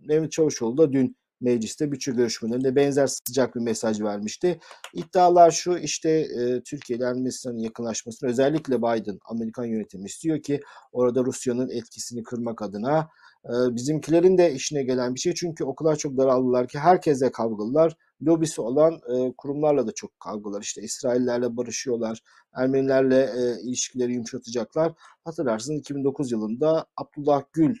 Mehmet 0.00 0.32
Çavuşoğlu 0.32 0.76
da 0.78 0.92
dün 0.92 1.16
mecliste 1.40 1.92
bütçe 1.92 2.12
görüşmelerinde 2.12 2.76
benzer 2.76 3.06
sıcak 3.06 3.54
bir 3.54 3.60
mesaj 3.60 4.00
vermişti. 4.00 4.60
İddialar 4.94 5.50
şu 5.50 5.78
işte 5.78 6.10
e, 6.10 6.62
Türkiye 6.62 6.98
ile 6.98 7.04
Ermenistan'ın 7.04 7.58
yakınlaşmasını 7.58 8.30
özellikle 8.30 8.78
Biden 8.78 9.18
Amerikan 9.24 9.64
yönetimi 9.64 10.06
istiyor 10.06 10.42
ki 10.42 10.60
orada 10.92 11.24
Rusya'nın 11.24 11.70
etkisini 11.70 12.22
kırmak 12.22 12.62
adına 12.62 13.08
bizimkilerin 13.48 14.38
de 14.38 14.52
işine 14.52 14.82
gelen 14.82 15.14
bir 15.14 15.20
şey. 15.20 15.34
Çünkü 15.34 15.64
o 15.64 15.74
kadar 15.74 15.96
çok 15.96 16.16
daraldılar 16.16 16.68
ki 16.68 16.78
herkesle 16.78 17.32
kavgalılar. 17.32 17.96
Lobisi 18.22 18.60
olan 18.60 18.94
e, 18.94 19.32
kurumlarla 19.38 19.86
da 19.86 19.92
çok 19.92 20.20
kavgalar. 20.20 20.62
İşte 20.62 20.82
İsraillerle 20.82 21.56
barışıyorlar. 21.56 22.22
Ermenilerle 22.54 23.22
e, 23.22 23.62
ilişkileri 23.62 24.12
yumuşatacaklar. 24.12 24.92
Hatırlarsınız 25.24 25.80
2009 25.80 26.32
yılında 26.32 26.86
Abdullah 26.96 27.42
Gül 27.52 27.76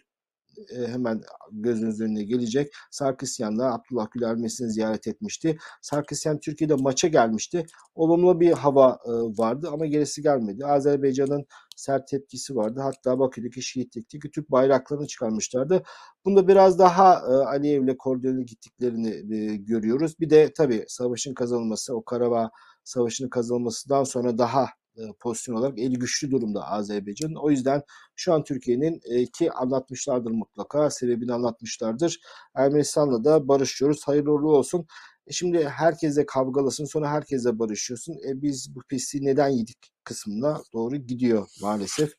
hemen 0.86 1.22
gözünüzün 1.52 2.04
önüne 2.04 2.24
gelecek. 2.24 2.72
Sarkisyan'la 2.90 3.74
Abdullah 3.74 4.10
Gül 4.10 4.22
Ermenistan'ı 4.22 4.70
ziyaret 4.70 5.06
etmişti. 5.06 5.58
Sarkisyan 5.82 6.40
Türkiye'de 6.40 6.74
maça 6.74 7.08
gelmişti. 7.08 7.66
Olumlu 7.94 8.40
bir 8.40 8.52
hava 8.52 8.98
e, 9.06 9.10
vardı 9.10 9.68
ama 9.72 9.86
gerisi 9.86 10.22
gelmedi. 10.22 10.66
Azerbaycan'ın 10.66 11.46
sert 11.76 12.08
tepkisi 12.08 12.56
vardı. 12.56 12.80
Hatta 12.80 13.18
Bakü'deki 13.18 13.62
Şehitlik'teki 13.62 14.30
Türk 14.30 14.50
bayraklarını 14.50 15.06
çıkarmışlardı. 15.06 15.82
Bunda 16.24 16.48
biraz 16.48 16.78
daha 16.78 17.14
e, 17.14 17.32
Aliyev'le 17.32 17.96
koordineli 17.98 18.46
gittiklerini 18.46 19.34
e, 19.34 19.56
görüyoruz. 19.56 20.20
Bir 20.20 20.30
de 20.30 20.52
tabii 20.56 20.84
savaşın 20.88 21.34
kazanılması, 21.34 21.96
o 21.96 22.04
Karabağ 22.04 22.50
Savaşı'nın 22.84 23.28
kazanılmasından 23.28 24.04
sonra 24.04 24.38
daha 24.38 24.66
e, 24.96 25.00
pozisyon 25.20 25.56
olarak 25.56 25.78
eli 25.78 25.98
güçlü 25.98 26.30
durumda 26.30 26.68
Azerbaycan. 26.68 27.34
O 27.34 27.50
yüzden 27.50 27.82
şu 28.16 28.32
an 28.34 28.44
Türkiye'nin 28.44 29.00
e, 29.04 29.26
ki 29.26 29.52
anlatmışlardır 29.52 30.30
mutlaka 30.30 30.90
sebebini 30.90 31.32
anlatmışlardır. 31.32 32.20
Ermenistan'la 32.54 33.24
da 33.24 33.48
barışıyoruz. 33.48 34.08
Hayırlı 34.08 34.32
uğurlu 34.32 34.56
olsun. 34.56 34.86
E 35.26 35.32
şimdi 35.32 35.68
herkese 35.68 36.26
kavgalısın 36.26 36.84
sonra 36.84 37.10
herkese 37.10 37.58
barışıyorsun. 37.58 38.12
E 38.28 38.42
biz 38.42 38.74
bu 38.74 38.80
pisliği 38.88 39.24
neden 39.24 39.48
yedik 39.48 39.92
kısmına 40.04 40.62
doğru 40.72 40.96
gidiyor 40.96 41.48
maalesef. 41.62 42.12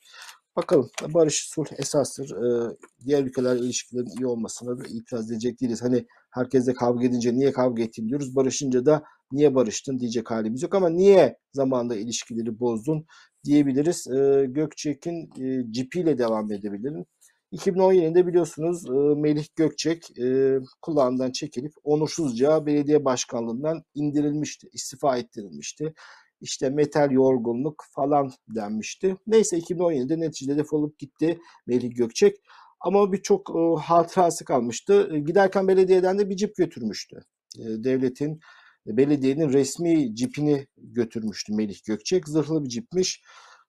Bakalım 0.56 0.90
barış 1.10 1.50
sulh 1.50 1.68
esastır. 1.78 2.32
Ee, 2.32 2.76
diğer 3.06 3.24
ülkeler 3.24 3.56
ilişkilerin 3.56 4.18
iyi 4.20 4.26
olmasına 4.26 4.80
da 4.80 4.84
itiraz 4.88 5.32
edecek 5.32 5.62
değiliz. 5.62 5.82
Hani 5.82 6.06
herkesle 6.32 6.74
kavga 6.74 7.06
edince 7.06 7.36
niye 7.36 7.52
kavga 7.52 7.84
ettin 7.84 8.10
diyoruz. 8.10 8.36
Barışınca 8.36 8.86
da 8.86 9.04
niye 9.32 9.56
barıştın 9.56 10.00
diyecek 10.00 10.32
halimiz 10.32 10.64
yok 10.64 10.76
ama 10.76 10.90
niye 10.90 11.38
zamanda 11.54 11.96
ilişkileri 11.96 12.60
bozdun 12.60 13.06
diyebiliriz. 13.46 14.08
Ee, 14.08 14.46
Gökçek'in 14.50 15.30
e, 15.44 15.72
cipiyle 15.72 16.18
devam 16.18 16.52
edebilirim. 16.52 17.06
2017'de 17.54 18.28
biliyorsunuz 18.28 18.86
e, 18.90 19.20
Melih 19.20 19.46
Gökçek 19.56 20.20
e, 20.20 20.58
kulağından 20.82 21.32
çekilip 21.32 21.74
onursuzca 21.84 22.66
belediye 22.66 23.06
başkanlığından 23.06 23.84
indirilmişti, 23.96 24.68
istifa 24.74 25.18
ettirilmişti 25.18 25.94
işte 26.42 26.70
metal 26.70 27.12
yorgunluk 27.12 27.84
falan 27.92 28.32
denmişti. 28.48 29.18
Neyse 29.28 29.58
2017'de 29.58 30.20
neticede 30.20 30.58
defolup 30.58 31.00
gitti 31.00 31.40
Melih 31.68 31.96
Gökçek. 31.96 32.38
Ama 32.82 33.12
birçok 33.12 33.50
e, 33.50 33.82
hatırası 33.82 34.46
kalmıştı. 34.46 35.10
E, 35.14 35.20
giderken 35.20 35.68
belediyeden 35.68 36.20
de 36.20 36.30
bir 36.30 36.36
cip 36.36 36.56
götürmüştü. 36.56 37.22
E, 37.60 37.64
devletin, 37.64 38.40
e, 38.88 38.98
belediyenin 38.98 39.54
resmi 39.54 40.16
cipini 40.16 40.68
götürmüştü 40.78 41.54
Melih 41.56 41.84
Gökçek. 41.88 42.28
Zırhlı 42.28 42.64
bir 42.64 42.70
cipmiş. 42.70 43.24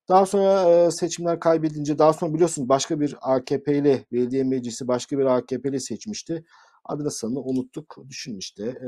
Daha 0.09 0.27
sonra 0.27 0.91
seçimler 0.91 1.41
kaybedince, 1.41 1.99
daha 1.99 2.13
sonra 2.13 2.35
biliyorsunuz 2.35 2.69
başka 2.69 3.01
bir 3.01 3.17
AKP'li, 3.21 4.07
belediye 4.13 4.45
meclisi 4.45 4.89
başka 4.89 5.19
bir 5.19 5.25
AKP'li 5.25 5.81
seçmişti. 5.81 6.45
Adını 6.85 7.11
sanını 7.11 7.41
unuttuk. 7.41 7.97
Düşün 8.09 8.39
işte. 8.39 8.79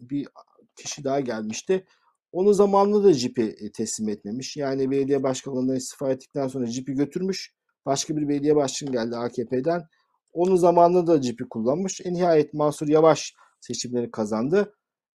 Bir 0.00 0.28
kişi 0.76 1.04
daha 1.04 1.20
gelmişti 1.20 1.86
Onu 2.32 2.54
zamanında 2.54 3.04
da 3.04 3.14
cipi 3.14 3.72
teslim 3.72 4.08
etmemiş. 4.08 4.56
Yani 4.56 4.90
belediye 4.90 5.22
başkanlığından 5.22 5.76
istifa 5.76 6.12
ettikten 6.12 6.48
sonra 6.48 6.66
cipi 6.66 6.94
götürmüş. 6.94 7.55
Başka 7.86 8.16
bir 8.16 8.28
belediye 8.28 8.56
başkanı 8.56 8.92
geldi 8.92 9.16
AKP'den. 9.16 9.82
Onu 10.32 10.56
zamanında 10.56 11.06
da 11.06 11.20
cipi 11.20 11.48
kullanmış. 11.48 12.00
En 12.04 12.14
nihayet 12.14 12.54
Mansur 12.54 12.88
Yavaş 12.88 13.34
seçimleri 13.60 14.10
kazandı. 14.10 14.74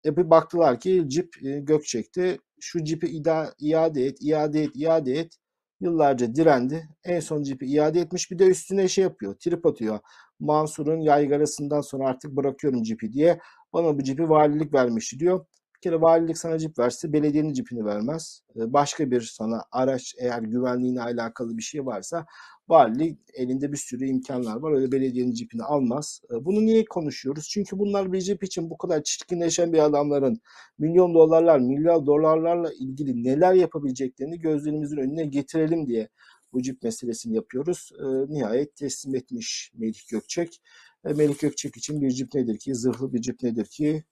E 0.04 0.16
bir 0.16 0.30
baktılar 0.30 0.80
ki 0.80 1.04
cip 1.06 1.44
e, 1.44 1.60
Gökçek'te 1.60 2.38
şu 2.60 2.84
cipi 2.84 3.22
iade 3.58 4.06
et, 4.06 4.18
iade 4.20 4.62
et, 4.62 4.70
iade 4.74 5.12
et. 5.12 5.36
Yıllarca 5.80 6.34
direndi. 6.34 6.88
En 7.04 7.20
son 7.20 7.42
cipi 7.42 7.66
iade 7.66 8.00
etmiş. 8.00 8.30
Bir 8.30 8.38
de 8.38 8.46
üstüne 8.46 8.88
şey 8.88 9.04
yapıyor. 9.04 9.34
Trip 9.34 9.66
atıyor. 9.66 9.98
Mansur'un 10.40 11.00
yaygarasından 11.00 11.80
sonra 11.80 12.08
artık 12.08 12.36
bırakıyorum 12.36 12.82
cipi 12.82 13.12
diye. 13.12 13.38
Bana 13.72 13.98
bu 13.98 14.02
cipi 14.02 14.28
valilik 14.28 14.74
vermişti 14.74 15.18
diyor. 15.18 15.46
Bir 15.76 15.80
kere 15.80 16.00
valilik 16.00 16.38
sana 16.38 16.58
cip 16.58 16.78
verse 16.78 17.12
belediyenin 17.12 17.52
cipini 17.52 17.84
vermez. 17.84 18.40
E, 18.56 18.72
Başka 18.72 19.10
bir 19.10 19.20
sana 19.20 19.62
araç 19.72 20.14
eğer 20.18 20.42
güvenliğine 20.42 21.02
alakalı 21.02 21.56
bir 21.58 21.62
şey 21.62 21.86
varsa 21.86 22.26
valilik 22.68 23.18
elinde 23.34 23.72
bir 23.72 23.76
sürü 23.76 24.06
imkanlar 24.06 24.56
var. 24.56 24.72
Öyle 24.72 24.92
belediyenin 24.92 25.32
cipini 25.32 25.62
almaz. 25.62 26.20
E, 26.30 26.44
Bunu 26.44 26.66
niye 26.66 26.84
konuşuyoruz? 26.84 27.48
Çünkü 27.48 27.78
bunlar 27.78 28.12
bir 28.12 28.20
cip 28.20 28.44
için 28.44 28.70
bu 28.70 28.78
kadar 28.78 29.02
çirkinleşen 29.02 29.72
bir 29.72 29.78
adamların 29.78 30.40
milyon 30.78 31.14
dolarlar, 31.14 31.58
milyar 31.58 32.06
dolarlarla 32.06 32.72
ilgili 32.72 33.24
neler 33.24 33.54
yapabileceklerini 33.54 34.38
gözlerimizin 34.40 34.96
önüne 34.96 35.24
getirelim 35.26 35.86
diye 35.86 36.08
bu 36.52 36.62
cip 36.62 36.82
meselesini 36.82 37.34
yapıyoruz. 37.36 37.90
E, 38.00 38.04
nihayet 38.34 38.76
teslim 38.76 39.14
etmiş 39.14 39.72
Melih 39.78 40.08
Gökçek. 40.10 40.60
E, 41.06 41.12
Melih 41.12 41.38
Gökçek 41.38 41.76
için 41.76 42.00
bir 42.00 42.10
cip 42.10 42.34
nedir 42.34 42.58
ki? 42.58 42.74
Zırhlı 42.74 43.12
bir 43.12 43.20
cip 43.20 43.42
nedir 43.42 43.64
ki? 43.66 44.04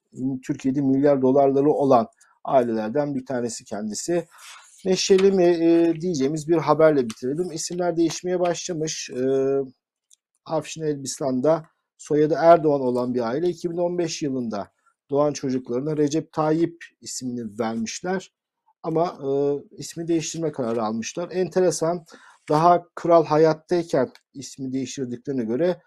Türkiye'de 0.47 0.81
milyar 0.81 1.23
dolarları 1.23 1.71
olan 1.71 2.07
ailelerden 2.45 3.15
bir 3.15 3.27
tanesi 3.27 3.65
kendisi. 3.65 4.27
Neşeli 4.85 5.33
mi 5.33 5.45
e, 5.45 5.95
diyeceğimiz 6.01 6.49
bir 6.49 6.57
haberle 6.57 7.05
bitirelim. 7.05 7.53
İsimler 7.53 7.97
değişmeye 7.97 8.41
başlamış. 8.41 9.11
E, 9.11 9.25
Afşin 10.45 10.83
Elbistan'da 10.83 11.67
soyadı 11.99 12.35
Erdoğan 12.39 12.81
olan 12.81 13.15
bir 13.15 13.21
aile 13.21 13.49
2015 13.49 14.23
yılında 14.23 14.71
doğan 15.11 15.33
çocuklarına 15.33 15.97
Recep 15.97 16.33
Tayyip 16.33 16.85
ismini 17.01 17.59
vermişler. 17.59 18.33
Ama 18.83 19.19
e, 19.23 19.29
ismi 19.77 20.09
değiştirme 20.09 20.53
kararı 20.53 20.83
almışlar. 20.83 21.29
Enteresan. 21.33 22.05
Daha 22.49 22.85
kral 22.95 23.25
hayattayken 23.25 24.13
ismi 24.35 24.73
değiştirdiklerine 24.73 25.45
göre 25.45 25.81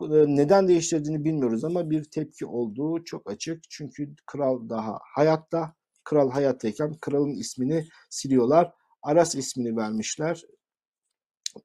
neden 0.00 0.68
değiştirdiğini 0.68 1.24
bilmiyoruz 1.24 1.64
ama 1.64 1.90
bir 1.90 2.04
tepki 2.04 2.46
olduğu 2.46 3.04
çok 3.04 3.30
açık. 3.30 3.62
Çünkü 3.70 4.14
kral 4.26 4.68
daha 4.68 4.98
hayatta. 5.14 5.74
Kral 6.04 6.30
hayattayken 6.30 6.94
kralın 7.00 7.34
ismini 7.34 7.86
siliyorlar. 8.10 8.72
Aras 9.02 9.34
ismini 9.34 9.76
vermişler. 9.76 10.42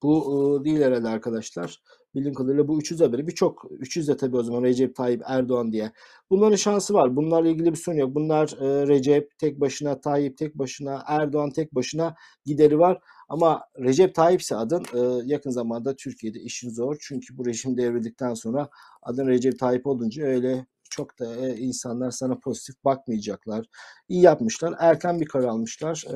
Bu 0.04 0.60
e, 0.62 0.66
değil 0.66 0.82
herhalde 0.82 1.08
arkadaşlar. 1.08 1.82
Bildiğim 2.16 2.34
kadarıyla 2.34 2.68
bu 2.68 2.80
300 2.80 3.02
haberi 3.02 3.28
birçok 3.28 3.66
300 3.72 4.08
de 4.08 4.18
tabii 4.18 4.38
o 4.38 4.44
zaman 4.44 4.63
Recep 4.63 4.96
Tayyip 4.96 5.22
Erdoğan 5.26 5.72
diye. 5.72 5.92
Bunların 6.30 6.56
şansı 6.56 6.94
var. 6.94 7.16
Bunlarla 7.16 7.50
ilgili 7.50 7.72
bir 7.72 7.78
sorun 7.78 7.98
yok. 7.98 8.16
Bunlar 8.16 8.48
e, 8.62 8.88
Recep 8.88 9.40
tek 9.40 9.60
başına, 9.62 10.02
Tayyip 10.02 10.38
tek 10.38 10.56
başına, 10.58 11.04
Erdoğan 11.08 11.52
tek 11.52 11.76
başına 11.76 12.16
gideri 12.46 12.80
var. 12.80 13.00
Ama 13.28 13.63
Recep 13.80 14.16
Tayyip 14.16 14.42
adın 14.52 14.86
e, 14.94 15.22
yakın 15.26 15.50
zamanda 15.50 15.96
Türkiye'de 15.96 16.40
işin 16.40 16.70
zor. 16.70 16.98
Çünkü 17.02 17.38
bu 17.38 17.46
rejim 17.46 17.78
devrildikten 17.78 18.34
sonra 18.34 18.70
adın 19.02 19.28
Recep 19.28 19.60
Tayyip 19.60 19.88
olunca 19.88 20.24
öyle 20.24 20.66
çok 20.90 21.20
da 21.20 21.48
e, 21.48 21.58
insanlar 21.58 22.12
sana 22.12 22.40
pozitif 22.40 22.84
bakmayacaklar. 22.84 23.66
İyi 24.10 24.22
yapmışlar. 24.22 24.76
Erken 24.80 25.20
bir 25.20 25.26
karar 25.26 25.48
almışlar. 25.48 26.06
E, 26.10 26.16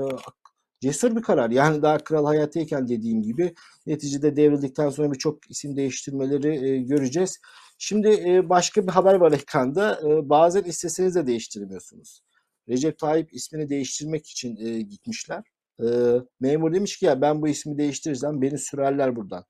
cesur 0.82 1.16
bir 1.16 1.22
karar. 1.22 1.50
Yani 1.50 1.82
daha 1.82 1.98
kral 1.98 2.26
hayattayken 2.26 2.88
dediğim 2.88 3.22
gibi 3.24 3.54
neticede 3.86 4.36
devrildikten 4.36 4.90
sonra 4.90 5.12
birçok 5.12 5.52
isim 5.52 5.76
değiştirmeleri 5.76 6.70
e, 6.70 6.78
göreceğiz. 6.78 7.40
Şimdi 7.78 8.08
e, 8.08 8.50
başka 8.50 8.88
bir 8.88 8.92
haber 8.92 9.16
var 9.16 9.32
ekranda. 9.32 10.00
E, 10.02 10.30
bazen 10.30 10.64
isteseniz 10.64 11.16
de 11.16 11.28
değiştirmiyorsunuz. 11.28 12.22
Recep 12.70 13.00
Tayyip 13.00 13.34
ismini 13.34 13.70
değiştirmek 13.70 14.28
için 14.28 14.58
e, 14.58 14.82
gitmişler. 14.82 15.44
E, 15.82 15.88
memur 16.40 16.74
demiş 16.74 16.98
ki 16.98 17.06
ya 17.06 17.22
ben 17.22 17.42
bu 17.42 17.48
ismi 17.48 17.78
değiştirirsem 17.78 18.42
beni 18.42 18.58
sürerler 18.58 19.16
buradan 19.16 19.46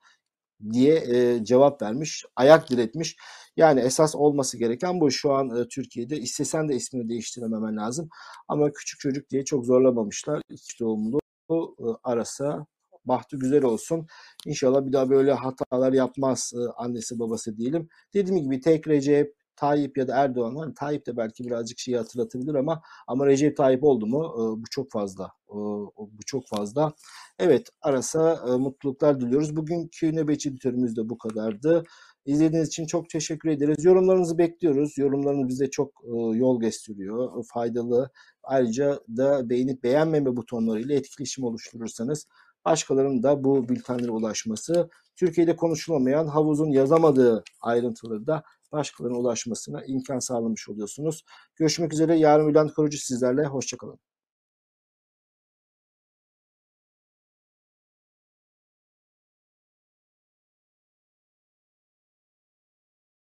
diye 0.72 0.96
e, 0.96 1.44
cevap 1.46 1.82
vermiş. 1.82 2.26
Ayak 2.36 2.70
diretmiş. 2.70 3.18
Yani 3.58 3.80
esas 3.80 4.16
olması 4.16 4.58
gereken 4.58 5.02
bu. 5.02 5.12
Şu 5.12 5.34
an 5.34 5.50
e, 5.50 5.68
Türkiye'de 5.68 6.18
istesen 6.20 6.70
de 6.70 6.76
ismini 6.76 7.10
değiştirememen 7.10 7.78
lazım. 7.78 8.10
Ama 8.48 8.72
küçük 8.72 9.00
çocuk 9.00 9.30
diye 9.30 9.46
çok 9.46 9.66
zorlamamışlar. 9.66 10.42
İki 10.50 10.80
doğumlu 10.80 11.20
e, 11.52 11.56
arasa 12.04 12.66
bahtı 13.06 13.38
güzel 13.38 13.64
olsun. 13.64 14.08
İnşallah 14.46 14.86
bir 14.86 14.94
daha 14.94 15.10
böyle 15.10 15.34
hatalar 15.34 15.94
yapmaz 15.94 16.54
e, 16.56 16.72
annesi 16.78 17.20
babası 17.20 17.58
diyelim. 17.58 17.88
Dediğim 18.14 18.44
gibi 18.44 18.62
tek 18.62 18.88
Recep, 18.88 19.36
Tayyip 19.62 19.98
ya 19.98 20.08
da 20.08 20.16
Erdoğan 20.16 20.56
var. 20.56 20.70
Tayyip 20.76 21.08
de 21.08 21.18
belki 21.18 21.44
birazcık 21.44 21.80
şeyi 21.80 21.98
hatırlatabilir 21.98 22.56
ama 22.56 22.82
ama 23.08 23.26
Recep 23.28 23.58
Tayyip 23.58 23.84
oldu 23.84 24.08
mu 24.08 24.34
e, 24.36 24.42
bu 24.62 24.64
çok 24.72 24.92
fazla. 24.92 25.26
E, 25.50 25.58
bu 25.98 26.20
çok 26.26 26.48
fazla. 26.48 26.94
Evet 27.40 27.70
Aras'a 27.82 28.34
e, 28.48 28.58
mutluluklar 28.58 29.20
diliyoruz. 29.20 29.56
Bugünkü 29.56 30.16
nöbetçi 30.16 30.50
editörümüz 30.50 30.98
de 30.98 31.10
bu 31.10 31.18
kadardı. 31.18 31.84
İzlediğiniz 32.26 32.68
için 32.68 32.86
çok 32.86 33.10
teşekkür 33.10 33.50
ederiz. 33.50 33.86
Yorumlarınızı 33.86 34.38
bekliyoruz. 34.38 34.98
Yorumlarınız 34.98 35.48
bize 35.48 35.70
çok 35.70 35.94
yol 36.34 36.60
gösteriyor. 36.60 37.46
Faydalı. 37.54 38.10
Ayrıca 38.44 39.00
da 39.18 39.50
beğenip 39.50 39.84
beğenmeme 39.84 40.36
butonlarıyla 40.38 40.96
etkileşim 40.96 41.44
oluşturursanız 41.44 42.28
başkalarının 42.66 43.24
da 43.24 43.44
bu 43.44 43.70
bültenlere 43.70 44.12
ulaşması, 44.12 44.90
Türkiye'de 45.16 45.56
konuşulamayan 45.56 46.28
havuzun 46.28 46.72
yazamadığı 46.72 47.44
ayrıntıları 47.62 48.28
da 48.28 48.44
başkalarına 48.72 49.18
ulaşmasına 49.18 49.86
imkan 49.86 50.20
sağlamış 50.20 50.70
oluyorsunuz. 50.70 51.24
Görüşmek 51.56 51.94
üzere. 51.94 52.18
Yarın 52.18 52.48
Bülent 52.50 52.74
Korucu 52.74 52.98
sizlerle. 52.98 53.46
Hoşçakalın. 53.46 54.00